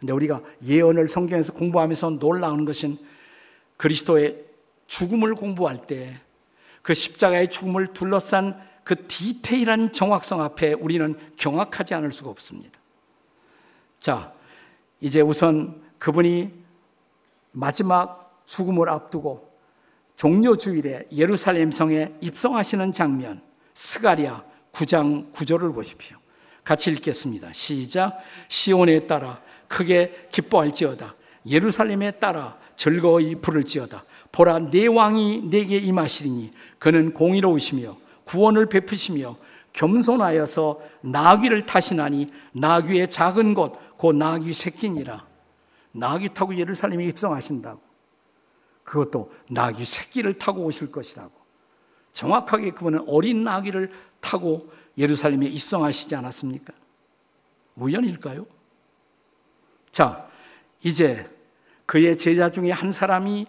근데 0.00 0.14
우리가 0.14 0.40
예언을 0.64 1.08
성경에서 1.08 1.52
공부하면서 1.52 2.10
놀라운 2.18 2.64
것은 2.64 2.96
그리스도의 3.76 4.42
죽음을 4.86 5.34
공부할 5.34 5.86
때 5.86 6.26
그 6.86 6.94
십자가의 6.94 7.50
죽음을 7.50 7.88
둘러싼 7.88 8.64
그 8.84 9.08
디테일한 9.08 9.92
정확성 9.92 10.40
앞에 10.40 10.74
우리는 10.74 11.18
경악하지 11.34 11.94
않을 11.94 12.12
수가 12.12 12.30
없습니다. 12.30 12.78
자, 13.98 14.32
이제 15.00 15.20
우선 15.20 15.82
그분이 15.98 16.52
마지막 17.50 18.40
죽음을 18.44 18.88
앞두고 18.88 19.50
종료 20.14 20.56
주일에 20.56 21.08
예루살렘 21.10 21.72
성에 21.72 22.12
입성하시는 22.20 22.94
장면 22.94 23.42
스가랴 23.74 24.44
9장 24.76 25.32
9절을 25.32 25.74
보십시오. 25.74 26.18
같이 26.62 26.90
읽겠습니다. 26.90 27.52
시작. 27.52 28.18
시온에 28.48 29.06
따라 29.06 29.40
크게 29.68 30.28
기뻐할지어다. 30.30 31.14
예루살렘에 31.46 32.12
따라 32.12 32.58
즐거이 32.76 33.36
부를지어다. 33.36 34.04
보라 34.32 34.70
내 34.70 34.86
왕이 34.86 35.48
내게 35.48 35.78
임하시리니 35.78 36.52
그는 36.78 37.14
공의로우시며 37.14 37.96
구원을 38.24 38.66
베푸시며 38.66 39.36
겸손하여서 39.72 40.82
나귀를 41.02 41.64
타시나니 41.66 42.30
나귀의 42.52 43.10
작은 43.10 43.54
것곧 43.54 44.16
나귀 44.16 44.52
새끼니라. 44.52 45.26
나귀 45.92 46.34
타고 46.34 46.54
예루살렘에 46.54 47.04
입성하신다고. 47.06 47.80
그것도 48.82 49.32
나귀 49.48 49.84
새끼를 49.84 50.34
타고 50.34 50.64
오실 50.64 50.92
것이라고. 50.92 51.32
정확하게 52.16 52.70
그분은 52.70 53.04
어린 53.06 53.44
나귀를 53.44 53.92
타고 54.20 54.70
예루살렘에 54.98 55.46
입성하시지 55.46 56.14
않았습니까? 56.14 56.72
우연일까요? 57.76 58.46
자, 59.92 60.28
이제 60.82 61.28
그의 61.84 62.16
제자 62.16 62.50
중에 62.50 62.70
한 62.70 62.92
사람이 62.92 63.46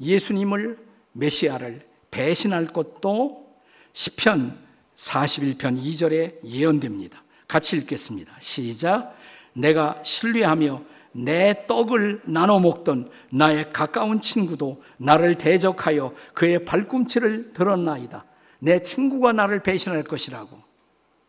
예수님을 0.00 0.78
메시아를 1.12 1.86
배신할 2.10 2.66
것도 2.66 3.46
시편 3.92 4.56
41편 4.96 5.82
2절에 5.82 6.44
예언됩니다. 6.44 7.22
같이 7.46 7.76
읽겠습니다. 7.76 8.32
시작. 8.40 9.16
내가 9.52 10.00
신뢰하며 10.02 10.82
내 11.12 11.66
떡을 11.66 12.22
나눠 12.24 12.60
먹던 12.60 13.10
나의 13.30 13.72
가까운 13.72 14.20
친구도 14.20 14.82
나를 14.98 15.36
대적하여 15.36 16.14
그의 16.34 16.64
발꿈치를 16.64 17.52
들었나이다. 17.52 18.24
내 18.58 18.78
친구가 18.80 19.32
나를 19.32 19.62
배신할 19.62 20.04
것이라고. 20.04 20.58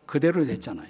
그대로 0.05 0.45
됐잖아요. 0.45 0.89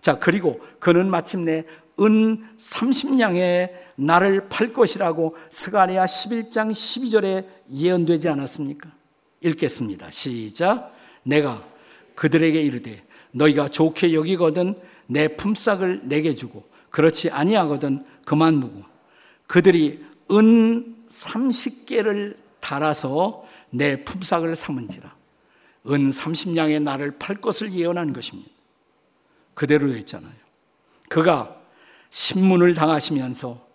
자, 0.00 0.18
그리고 0.18 0.60
그는 0.78 1.08
마침내 1.10 1.64
은 2.00 2.44
30냥에 2.58 3.70
나를 3.96 4.48
팔 4.48 4.72
것이라고 4.72 5.36
스가리아 5.50 6.04
11장 6.04 6.70
12절에 6.70 7.46
예언되지 7.72 8.28
않았습니까? 8.28 8.90
읽겠습니다. 9.40 10.10
시작. 10.10 10.94
내가 11.24 11.64
그들에게 12.14 12.60
이르되 12.60 13.02
너희가 13.32 13.68
좋게 13.68 14.14
여기거든 14.14 14.76
내 15.06 15.28
품삯을 15.28 16.02
내게 16.04 16.34
주고 16.34 16.68
그렇지 16.90 17.30
아니하거든 17.30 18.04
그만 18.24 18.60
두고 18.60 18.82
그들이 19.46 20.04
은 20.30 20.96
30개를 21.08 22.36
달아서 22.60 23.46
내 23.70 24.02
품삯을 24.04 24.56
삼은지라 24.56 25.14
은 25.88 26.10
30냥의 26.10 26.82
나를 26.82 27.18
팔 27.18 27.36
것을 27.36 27.72
예언한 27.72 28.12
것입니다. 28.12 28.50
그대로 29.54 29.92
했잖아요. 29.92 30.32
그가 31.08 31.56
신문을 32.10 32.74
당하시면서 32.74 33.66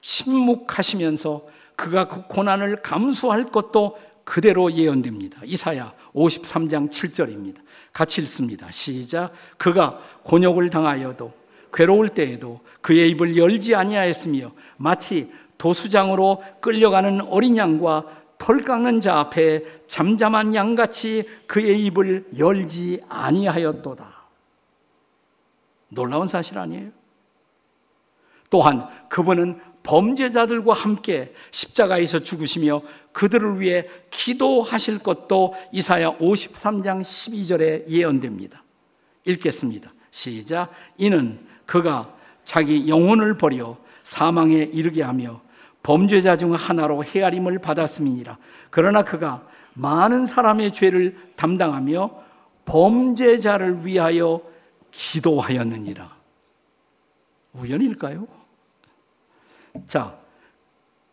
침묵하시면서 0.00 1.46
그가 1.76 2.08
그 2.08 2.26
고난을 2.26 2.82
감수할 2.82 3.50
것도 3.50 3.98
그대로 4.24 4.72
예언됩니다. 4.72 5.40
이사야 5.44 5.92
53장 6.14 6.90
7절입니다. 6.90 7.56
같이 7.92 8.20
읽습니다. 8.22 8.70
시작. 8.70 9.32
그가 9.58 10.00
곤욕을 10.22 10.70
당하여도 10.70 11.32
괴로울 11.72 12.10
때에도 12.10 12.60
그의 12.80 13.10
입을 13.10 13.36
열지 13.36 13.74
아니하였으며 13.74 14.52
마치 14.76 15.32
도수장으로 15.58 16.42
끌려가는 16.60 17.20
어린 17.22 17.56
양과 17.56 18.19
털 18.40 18.64
깎는 18.64 19.02
자 19.02 19.18
앞에 19.18 19.62
잠잠한 19.86 20.54
양같이 20.54 21.28
그의 21.46 21.84
입을 21.84 22.26
열지 22.38 23.02
아니하였도다. 23.06 24.20
놀라운 25.90 26.26
사실 26.26 26.56
아니에요? 26.56 26.90
또한 28.48 28.88
그분은 29.10 29.60
범죄자들과 29.82 30.72
함께 30.72 31.34
십자가에서 31.50 32.20
죽으시며 32.20 32.80
그들을 33.12 33.60
위해 33.60 33.86
기도하실 34.10 35.00
것도 35.00 35.54
이사야 35.72 36.12
53장 36.12 37.02
12절에 37.02 37.88
예언됩니다. 37.88 38.64
읽겠습니다. 39.26 39.92
시작. 40.10 40.70
이는 40.96 41.46
그가 41.66 42.14
자기 42.46 42.88
영혼을 42.88 43.36
버려 43.36 43.76
사망에 44.02 44.70
이르게 44.72 45.02
하며 45.02 45.42
범죄자 45.82 46.36
중 46.36 46.54
하나로 46.54 47.04
헤아림을 47.04 47.58
받았음이니라. 47.58 48.38
그러나 48.70 49.02
그가 49.02 49.42
많은 49.74 50.26
사람의 50.26 50.72
죄를 50.72 51.16
담당하며 51.36 52.10
범죄자를 52.64 53.86
위하여 53.86 54.42
기도하였느니라. 54.90 56.16
우연일까요? 57.54 58.26
자, 59.86 60.18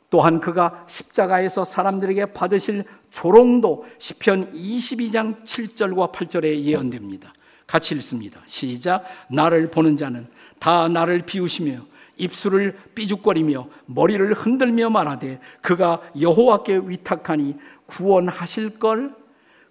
또한 0.10 0.40
그가 0.40 0.84
십자가에서 0.88 1.64
사람들에게 1.64 2.28
받으실 2.28 2.84
조롱도 3.10 3.86
시편 3.98 4.54
22장 4.54 5.46
7절과 5.46 6.14
8절에 6.14 6.64
예언됩니다. 6.64 7.34
같이 7.66 7.94
읽습니다. 7.96 8.40
시작. 8.46 9.04
나를 9.30 9.70
보는 9.70 9.98
자는 9.98 10.28
다 10.60 10.88
나를 10.88 11.24
비우시며 11.24 11.82
입술을 12.18 12.78
삐죽거리며 12.96 13.68
머리를 13.86 14.34
흔들며 14.34 14.90
말하되 14.90 15.40
그가 15.62 16.02
여호와께 16.20 16.82
위탁하니 16.86 17.56
구원하실 17.86 18.80
걸 18.80 19.16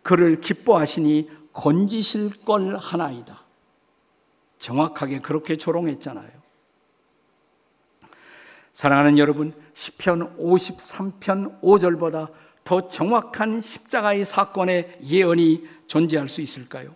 그를 0.02 0.40
기뻐하시니 0.40 1.30
건지실 1.52 2.44
걸 2.44 2.76
하나이다. 2.76 3.42
정확하게 4.58 5.20
그렇게 5.20 5.56
조롱했잖아요. 5.56 6.30
사랑하는 8.74 9.16
여러분, 9.18 9.54
시편 9.74 10.36
53편 10.38 11.60
5절보다 11.62 12.30
더 12.62 12.88
정확한 12.88 13.60
십자가의 13.60 14.24
사건의 14.24 14.98
예언이 15.02 15.66
존재할 15.86 16.28
수 16.28 16.40
있을까요? 16.40 16.94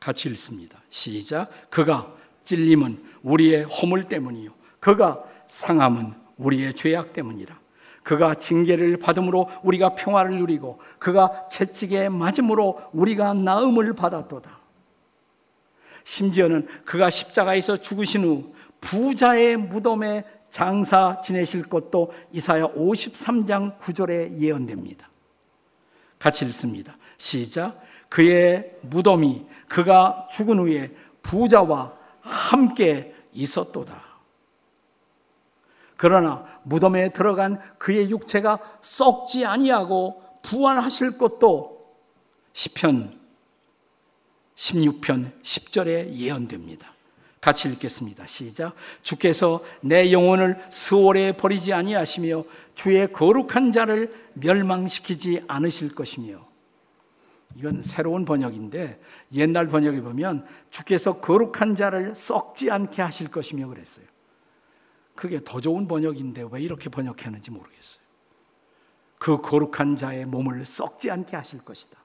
같이 0.00 0.28
읽습니다. 0.30 0.80
시작. 0.90 1.50
그가 1.70 2.15
찔림은 2.46 3.02
우리의 3.22 3.64
허물 3.64 4.04
때문이요. 4.04 4.50
그가 4.80 5.22
상함은 5.46 6.14
우리의 6.38 6.74
죄악 6.74 7.12
때문이라. 7.12 7.58
그가 8.02 8.34
징계를 8.34 8.98
받음으로 8.98 9.50
우리가 9.64 9.94
평화를 9.94 10.38
누리고 10.38 10.78
그가 10.98 11.48
채찍에 11.48 12.08
맞음으로 12.08 12.80
우리가 12.92 13.34
나음을 13.34 13.94
받았도다. 13.94 14.60
심지어는 16.04 16.68
그가 16.84 17.10
십자가에서 17.10 17.78
죽으신 17.78 18.24
후 18.24 18.54
부자의 18.80 19.56
무덤에 19.56 20.24
장사 20.50 21.20
지내실 21.22 21.64
것도 21.68 22.12
이사야 22.32 22.68
53장 22.68 23.76
9절에 23.78 24.38
예언됩니다. 24.38 25.10
같이 26.20 26.44
읽습니다. 26.44 26.96
시작. 27.18 27.82
그의 28.08 28.76
무덤이 28.82 29.46
그가 29.66 30.28
죽은 30.30 30.60
후에 30.60 30.94
부자와 31.22 31.95
함께 32.26 33.14
있었도다. 33.32 34.04
그러나 35.96 36.44
무덤에 36.62 37.10
들어간 37.10 37.58
그의 37.78 38.10
육체가 38.10 38.58
썩지 38.80 39.46
아니하고 39.46 40.22
부활하실 40.42 41.18
것도 41.18 41.94
시편 42.52 43.18
16편 44.54 45.42
10절에 45.42 46.12
예언됩니다. 46.12 46.92
같이 47.40 47.68
읽겠습니다. 47.68 48.26
시작. 48.26 48.74
주께서 49.02 49.62
내 49.80 50.10
영혼을 50.10 50.60
스월에 50.70 51.36
버리지 51.36 51.72
아니하시며 51.72 52.44
주의 52.74 53.12
거룩한 53.12 53.72
자를 53.72 54.12
멸망시키지 54.34 55.42
않으실 55.46 55.94
것이며 55.94 56.44
이건 57.56 57.82
새로운 57.82 58.26
번역인데 58.26 59.00
옛날 59.32 59.66
번역에 59.66 60.02
보면 60.02 60.46
주께서 60.70 61.20
거룩한 61.20 61.76
자를 61.76 62.14
썩지 62.14 62.70
않게 62.70 63.00
하실 63.00 63.28
것이며 63.28 63.68
그랬어요. 63.68 64.04
그게 65.14 65.40
더 65.42 65.60
좋은 65.60 65.88
번역인데 65.88 66.48
왜 66.50 66.60
이렇게 66.60 66.90
번역했는지 66.90 67.50
모르겠어요. 67.50 68.04
그 69.18 69.40
거룩한 69.40 69.96
자의 69.96 70.26
몸을 70.26 70.66
썩지 70.66 71.10
않게 71.10 71.34
하실 71.34 71.64
것이다. 71.64 71.98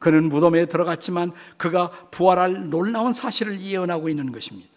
그는 0.00 0.28
무덤에 0.28 0.66
들어갔지만 0.66 1.32
그가 1.56 1.90
부활할 2.10 2.68
놀라운 2.68 3.12
사실을 3.12 3.60
예언하고 3.60 4.08
있는 4.08 4.32
것입니다. 4.32 4.68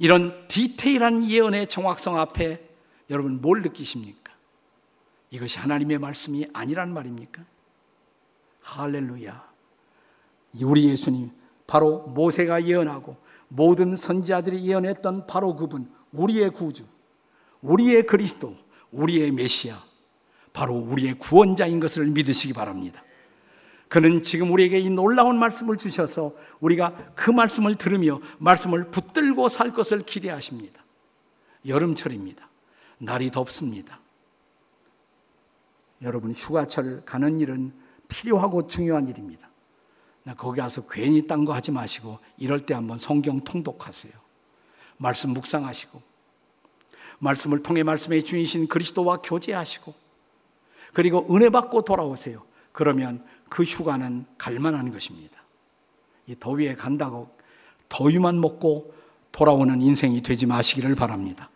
이런 0.00 0.48
디테일한 0.48 1.30
예언의 1.30 1.68
정확성 1.68 2.18
앞에 2.18 2.68
여러분 3.10 3.40
뭘 3.40 3.60
느끼십니까? 3.60 4.32
이것이 5.30 5.60
하나님의 5.60 5.98
말씀이 5.98 6.46
아니란 6.52 6.92
말입니까? 6.92 7.44
할렐루야. 8.62 9.52
우리 10.62 10.88
예수님, 10.88 11.30
바로 11.66 12.00
모세가 12.08 12.66
예언하고 12.66 13.16
모든 13.48 13.94
선지자들이 13.94 14.66
예언했던 14.66 15.26
바로 15.26 15.54
그분, 15.56 15.90
우리의 16.12 16.50
구주, 16.50 16.84
우리의 17.60 18.06
그리스도, 18.06 18.56
우리의 18.90 19.30
메시아, 19.30 19.82
바로 20.52 20.74
우리의 20.74 21.18
구원자인 21.18 21.80
것을 21.80 22.06
믿으시기 22.06 22.52
바랍니다. 22.52 23.02
그는 23.88 24.22
지금 24.22 24.50
우리에게 24.52 24.78
이 24.80 24.88
놀라운 24.88 25.38
말씀을 25.38 25.76
주셔서 25.76 26.32
우리가 26.60 27.12
그 27.14 27.30
말씀을 27.30 27.76
들으며 27.76 28.20
말씀을 28.38 28.90
붙들고 28.90 29.48
살 29.48 29.72
것을 29.72 30.00
기대하십니다. 30.00 30.82
여름철입니다. 31.66 32.48
날이 32.98 33.30
덥습니다. 33.30 34.00
여러분 36.00 36.32
휴가철 36.32 37.04
가는 37.04 37.38
일은 37.38 37.72
필요하고 38.12 38.66
중요한 38.66 39.08
일입니다. 39.08 39.48
거기 40.36 40.60
가서 40.60 40.86
괜히 40.86 41.26
딴 41.26 41.44
거 41.44 41.52
하지 41.52 41.72
마시고 41.72 42.18
이럴 42.36 42.60
때 42.60 42.74
한번 42.74 42.98
성경 42.98 43.40
통독하세요. 43.40 44.12
말씀 44.98 45.30
묵상하시고 45.30 46.00
말씀을 47.18 47.62
통해 47.62 47.82
말씀의 47.82 48.22
주인신 48.22 48.68
그리스도와 48.68 49.22
교제하시고 49.22 49.94
그리고 50.92 51.26
은혜 51.34 51.48
받고 51.48 51.82
돌아오세요. 51.82 52.44
그러면 52.72 53.24
그 53.48 53.64
휴가는 53.64 54.26
갈만한 54.38 54.92
것입니다. 54.92 55.42
이 56.26 56.36
더위에 56.38 56.74
간다고 56.74 57.28
더위만 57.88 58.40
먹고 58.40 58.94
돌아오는 59.32 59.80
인생이 59.80 60.22
되지 60.22 60.46
마시기를 60.46 60.94
바랍니다. 60.94 61.50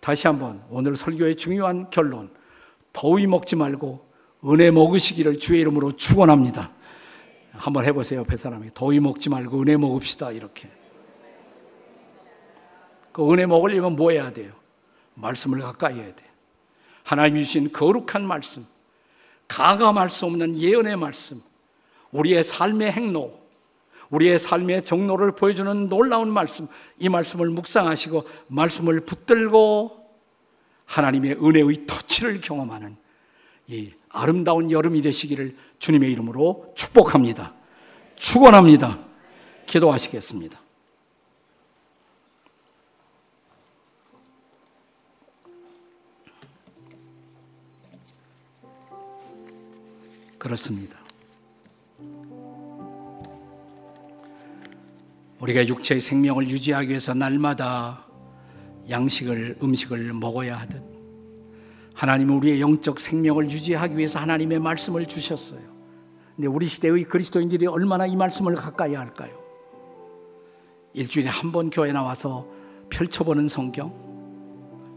다시 0.00 0.26
한번 0.26 0.62
오늘 0.70 0.96
설교의 0.96 1.36
중요한 1.36 1.90
결론. 1.90 2.30
더위 2.92 3.26
먹지 3.26 3.56
말고 3.56 4.09
은혜 4.44 4.70
먹으시기를 4.70 5.38
주의 5.38 5.60
이름으로 5.60 5.92
축원합니다. 5.92 6.70
한번 7.52 7.84
해보세요, 7.84 8.24
배 8.24 8.36
사람에게. 8.36 8.70
더위 8.74 9.00
먹지 9.00 9.28
말고 9.28 9.60
은혜 9.60 9.76
먹읍시다, 9.76 10.32
이렇게. 10.32 10.68
그 13.12 13.30
은혜 13.32 13.44
먹으려면 13.46 13.96
뭐 13.96 14.10
해야 14.12 14.32
돼요? 14.32 14.52
말씀을 15.14 15.60
가까이 15.60 15.96
해야 15.96 16.14
돼. 16.14 16.24
하나님이 17.02 17.44
주신 17.44 17.72
거룩한 17.72 18.26
말씀, 18.26 18.64
가감할 19.48 20.08
수 20.08 20.26
없는 20.26 20.56
예언의 20.58 20.96
말씀, 20.96 21.42
우리의 22.12 22.44
삶의 22.44 22.92
행로, 22.92 23.38
우리의 24.10 24.38
삶의 24.38 24.84
정로를 24.84 25.32
보여주는 25.32 25.88
놀라운 25.88 26.30
말씀, 26.30 26.66
이 26.98 27.08
말씀을 27.08 27.50
묵상하시고 27.50 28.24
말씀을 28.48 29.00
붙들고 29.00 30.00
하나님의 30.86 31.44
은혜의 31.44 31.86
터치를 31.86 32.40
경험하는 32.40 32.96
이 33.68 33.92
아름다운 34.10 34.70
여름이 34.70 35.02
되시기를 35.02 35.56
주님의 35.78 36.12
이름으로 36.12 36.72
축복합니다. 36.76 37.54
축원합니다. 38.16 38.98
기도하시겠습니다. 39.66 40.60
그렇습니다. 50.38 50.98
우리가 55.38 55.66
육체의 55.66 56.00
생명을 56.00 56.48
유지하기 56.48 56.88
위해서 56.88 57.14
날마다 57.14 58.06
양식을, 58.88 59.58
음식을 59.62 60.12
먹어야 60.14 60.58
하듯 60.58 60.99
하나님은 62.00 62.34
우리의 62.36 62.62
영적 62.62 62.98
생명을 62.98 63.50
유지하기 63.50 63.98
위해서 63.98 64.18
하나님의 64.20 64.58
말씀을 64.58 65.04
주셨어요. 65.04 65.60
근데 66.34 66.48
우리 66.48 66.66
시대의 66.66 67.04
그리스도인들이 67.04 67.66
얼마나 67.66 68.06
이 68.06 68.16
말씀을 68.16 68.54
가까이 68.54 68.94
할까요? 68.94 69.38
일주일에 70.94 71.28
한 71.28 71.52
번 71.52 71.68
교회 71.68 71.92
나와서 71.92 72.46
펼쳐보는 72.88 73.48
성경? 73.48 73.92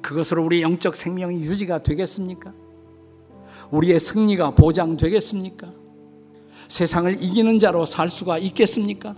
그것으로 0.02 0.46
우리 0.46 0.62
영적 0.62 0.96
생명이 0.96 1.42
유지가 1.42 1.84
되겠습니까? 1.84 2.54
우리의 3.70 4.00
승리가 4.00 4.52
보장되겠습니까? 4.52 5.68
세상을 6.70 7.22
이기는 7.22 7.60
자로 7.60 7.84
살 7.84 8.10
수가 8.10 8.38
있겠습니까? 8.38 9.14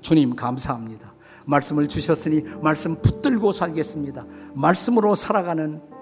주님 0.00 0.36
감사합니다. 0.36 1.12
말씀을 1.44 1.88
주셨으니 1.88 2.42
말씀 2.62 2.94
붙들고 3.02 3.50
살겠습니다. 3.50 4.24
말씀으로 4.54 5.16
살아가는 5.16 5.97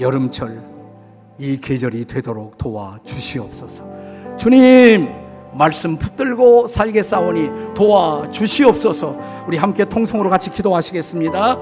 여름철 0.00 0.60
이 1.38 1.58
계절이 1.58 2.06
되도록 2.06 2.56
도와 2.58 2.96
주시옵소서. 3.04 3.84
주님 4.36 5.08
말씀 5.52 5.96
붙들고 5.98 6.66
살겠사오니 6.66 7.74
도와 7.74 8.30
주시옵소서. 8.30 9.44
우리 9.46 9.56
함께 9.56 9.84
통성으로 9.84 10.28
같이 10.30 10.50
기도하시겠습니다. 10.50 11.58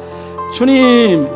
주님 0.53 1.29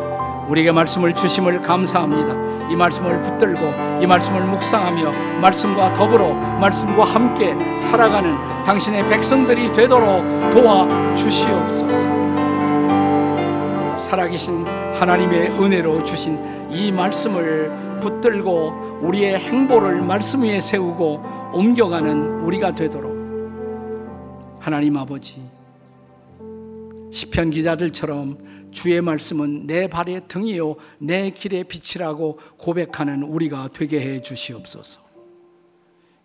우리에게 0.49 0.71
말씀을 0.71 1.13
주심을 1.13 1.61
감사합니다. 1.61 2.69
이 2.69 2.75
말씀을 2.75 3.21
붙들고 3.21 3.61
이 4.01 4.07
말씀을 4.07 4.43
묵상하며 4.43 5.39
말씀과 5.41 5.93
더불어 5.93 6.33
말씀과 6.33 7.03
함께 7.03 7.55
살아가는 7.79 8.35
당신의 8.63 9.07
백성들이 9.09 9.71
되도록 9.71 10.23
도와 10.51 10.87
주시옵소서. 11.15 12.09
살아계신 13.97 14.65
하나님의 14.95 15.51
은혜로 15.51 16.03
주신 16.03 16.58
이 16.71 16.91
말씀을 16.91 17.99
붙들고 17.99 18.99
우리의 19.01 19.39
행보를 19.39 20.01
말씀 20.03 20.43
위에 20.43 20.59
세우고 20.59 21.21
옮겨가는 21.53 22.41
우리가 22.41 22.73
되도록 22.73 23.17
하나님 24.59 24.97
아버지 24.97 25.41
시편 27.11 27.49
기자들처럼 27.49 28.37
주의 28.71 29.01
말씀은 29.01 29.65
내 29.65 29.87
발의 29.87 30.27
등이요 30.27 30.75
내 30.99 31.31
길의 31.31 31.63
빛이라고 31.63 32.37
고백하는 32.57 33.23
우리가 33.23 33.69
되게 33.73 33.99
해 33.99 34.21
주시옵소서. 34.21 35.01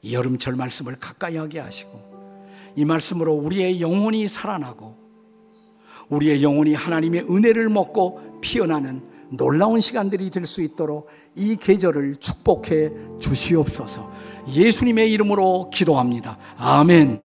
이 0.03 0.15
여름철 0.15 0.55
말씀을 0.57 0.97
가까이 0.97 1.39
하게 1.39 1.61
하시고 1.61 2.73
이 2.77 2.85
말씀으로 2.85 3.33
우리의 3.33 3.81
영혼이 3.81 4.29
살아나고 4.29 4.95
우리의 6.11 6.43
영혼이 6.43 6.75
하나님의 6.75 7.25
은혜를 7.31 7.71
먹고 7.71 8.41
피어나는 8.43 9.14
놀라운 9.31 9.81
시간들이 9.81 10.31
될 10.31 10.45
수 10.47 10.63
있도록 10.63 11.09
이 11.35 11.57
계절을 11.57 12.17
축복해 12.17 12.91
주시옵소서. 13.19 14.13
예수님의 14.49 15.11
이름으로 15.13 15.71
기도합니다. 15.73 16.39
아멘. 16.59 17.24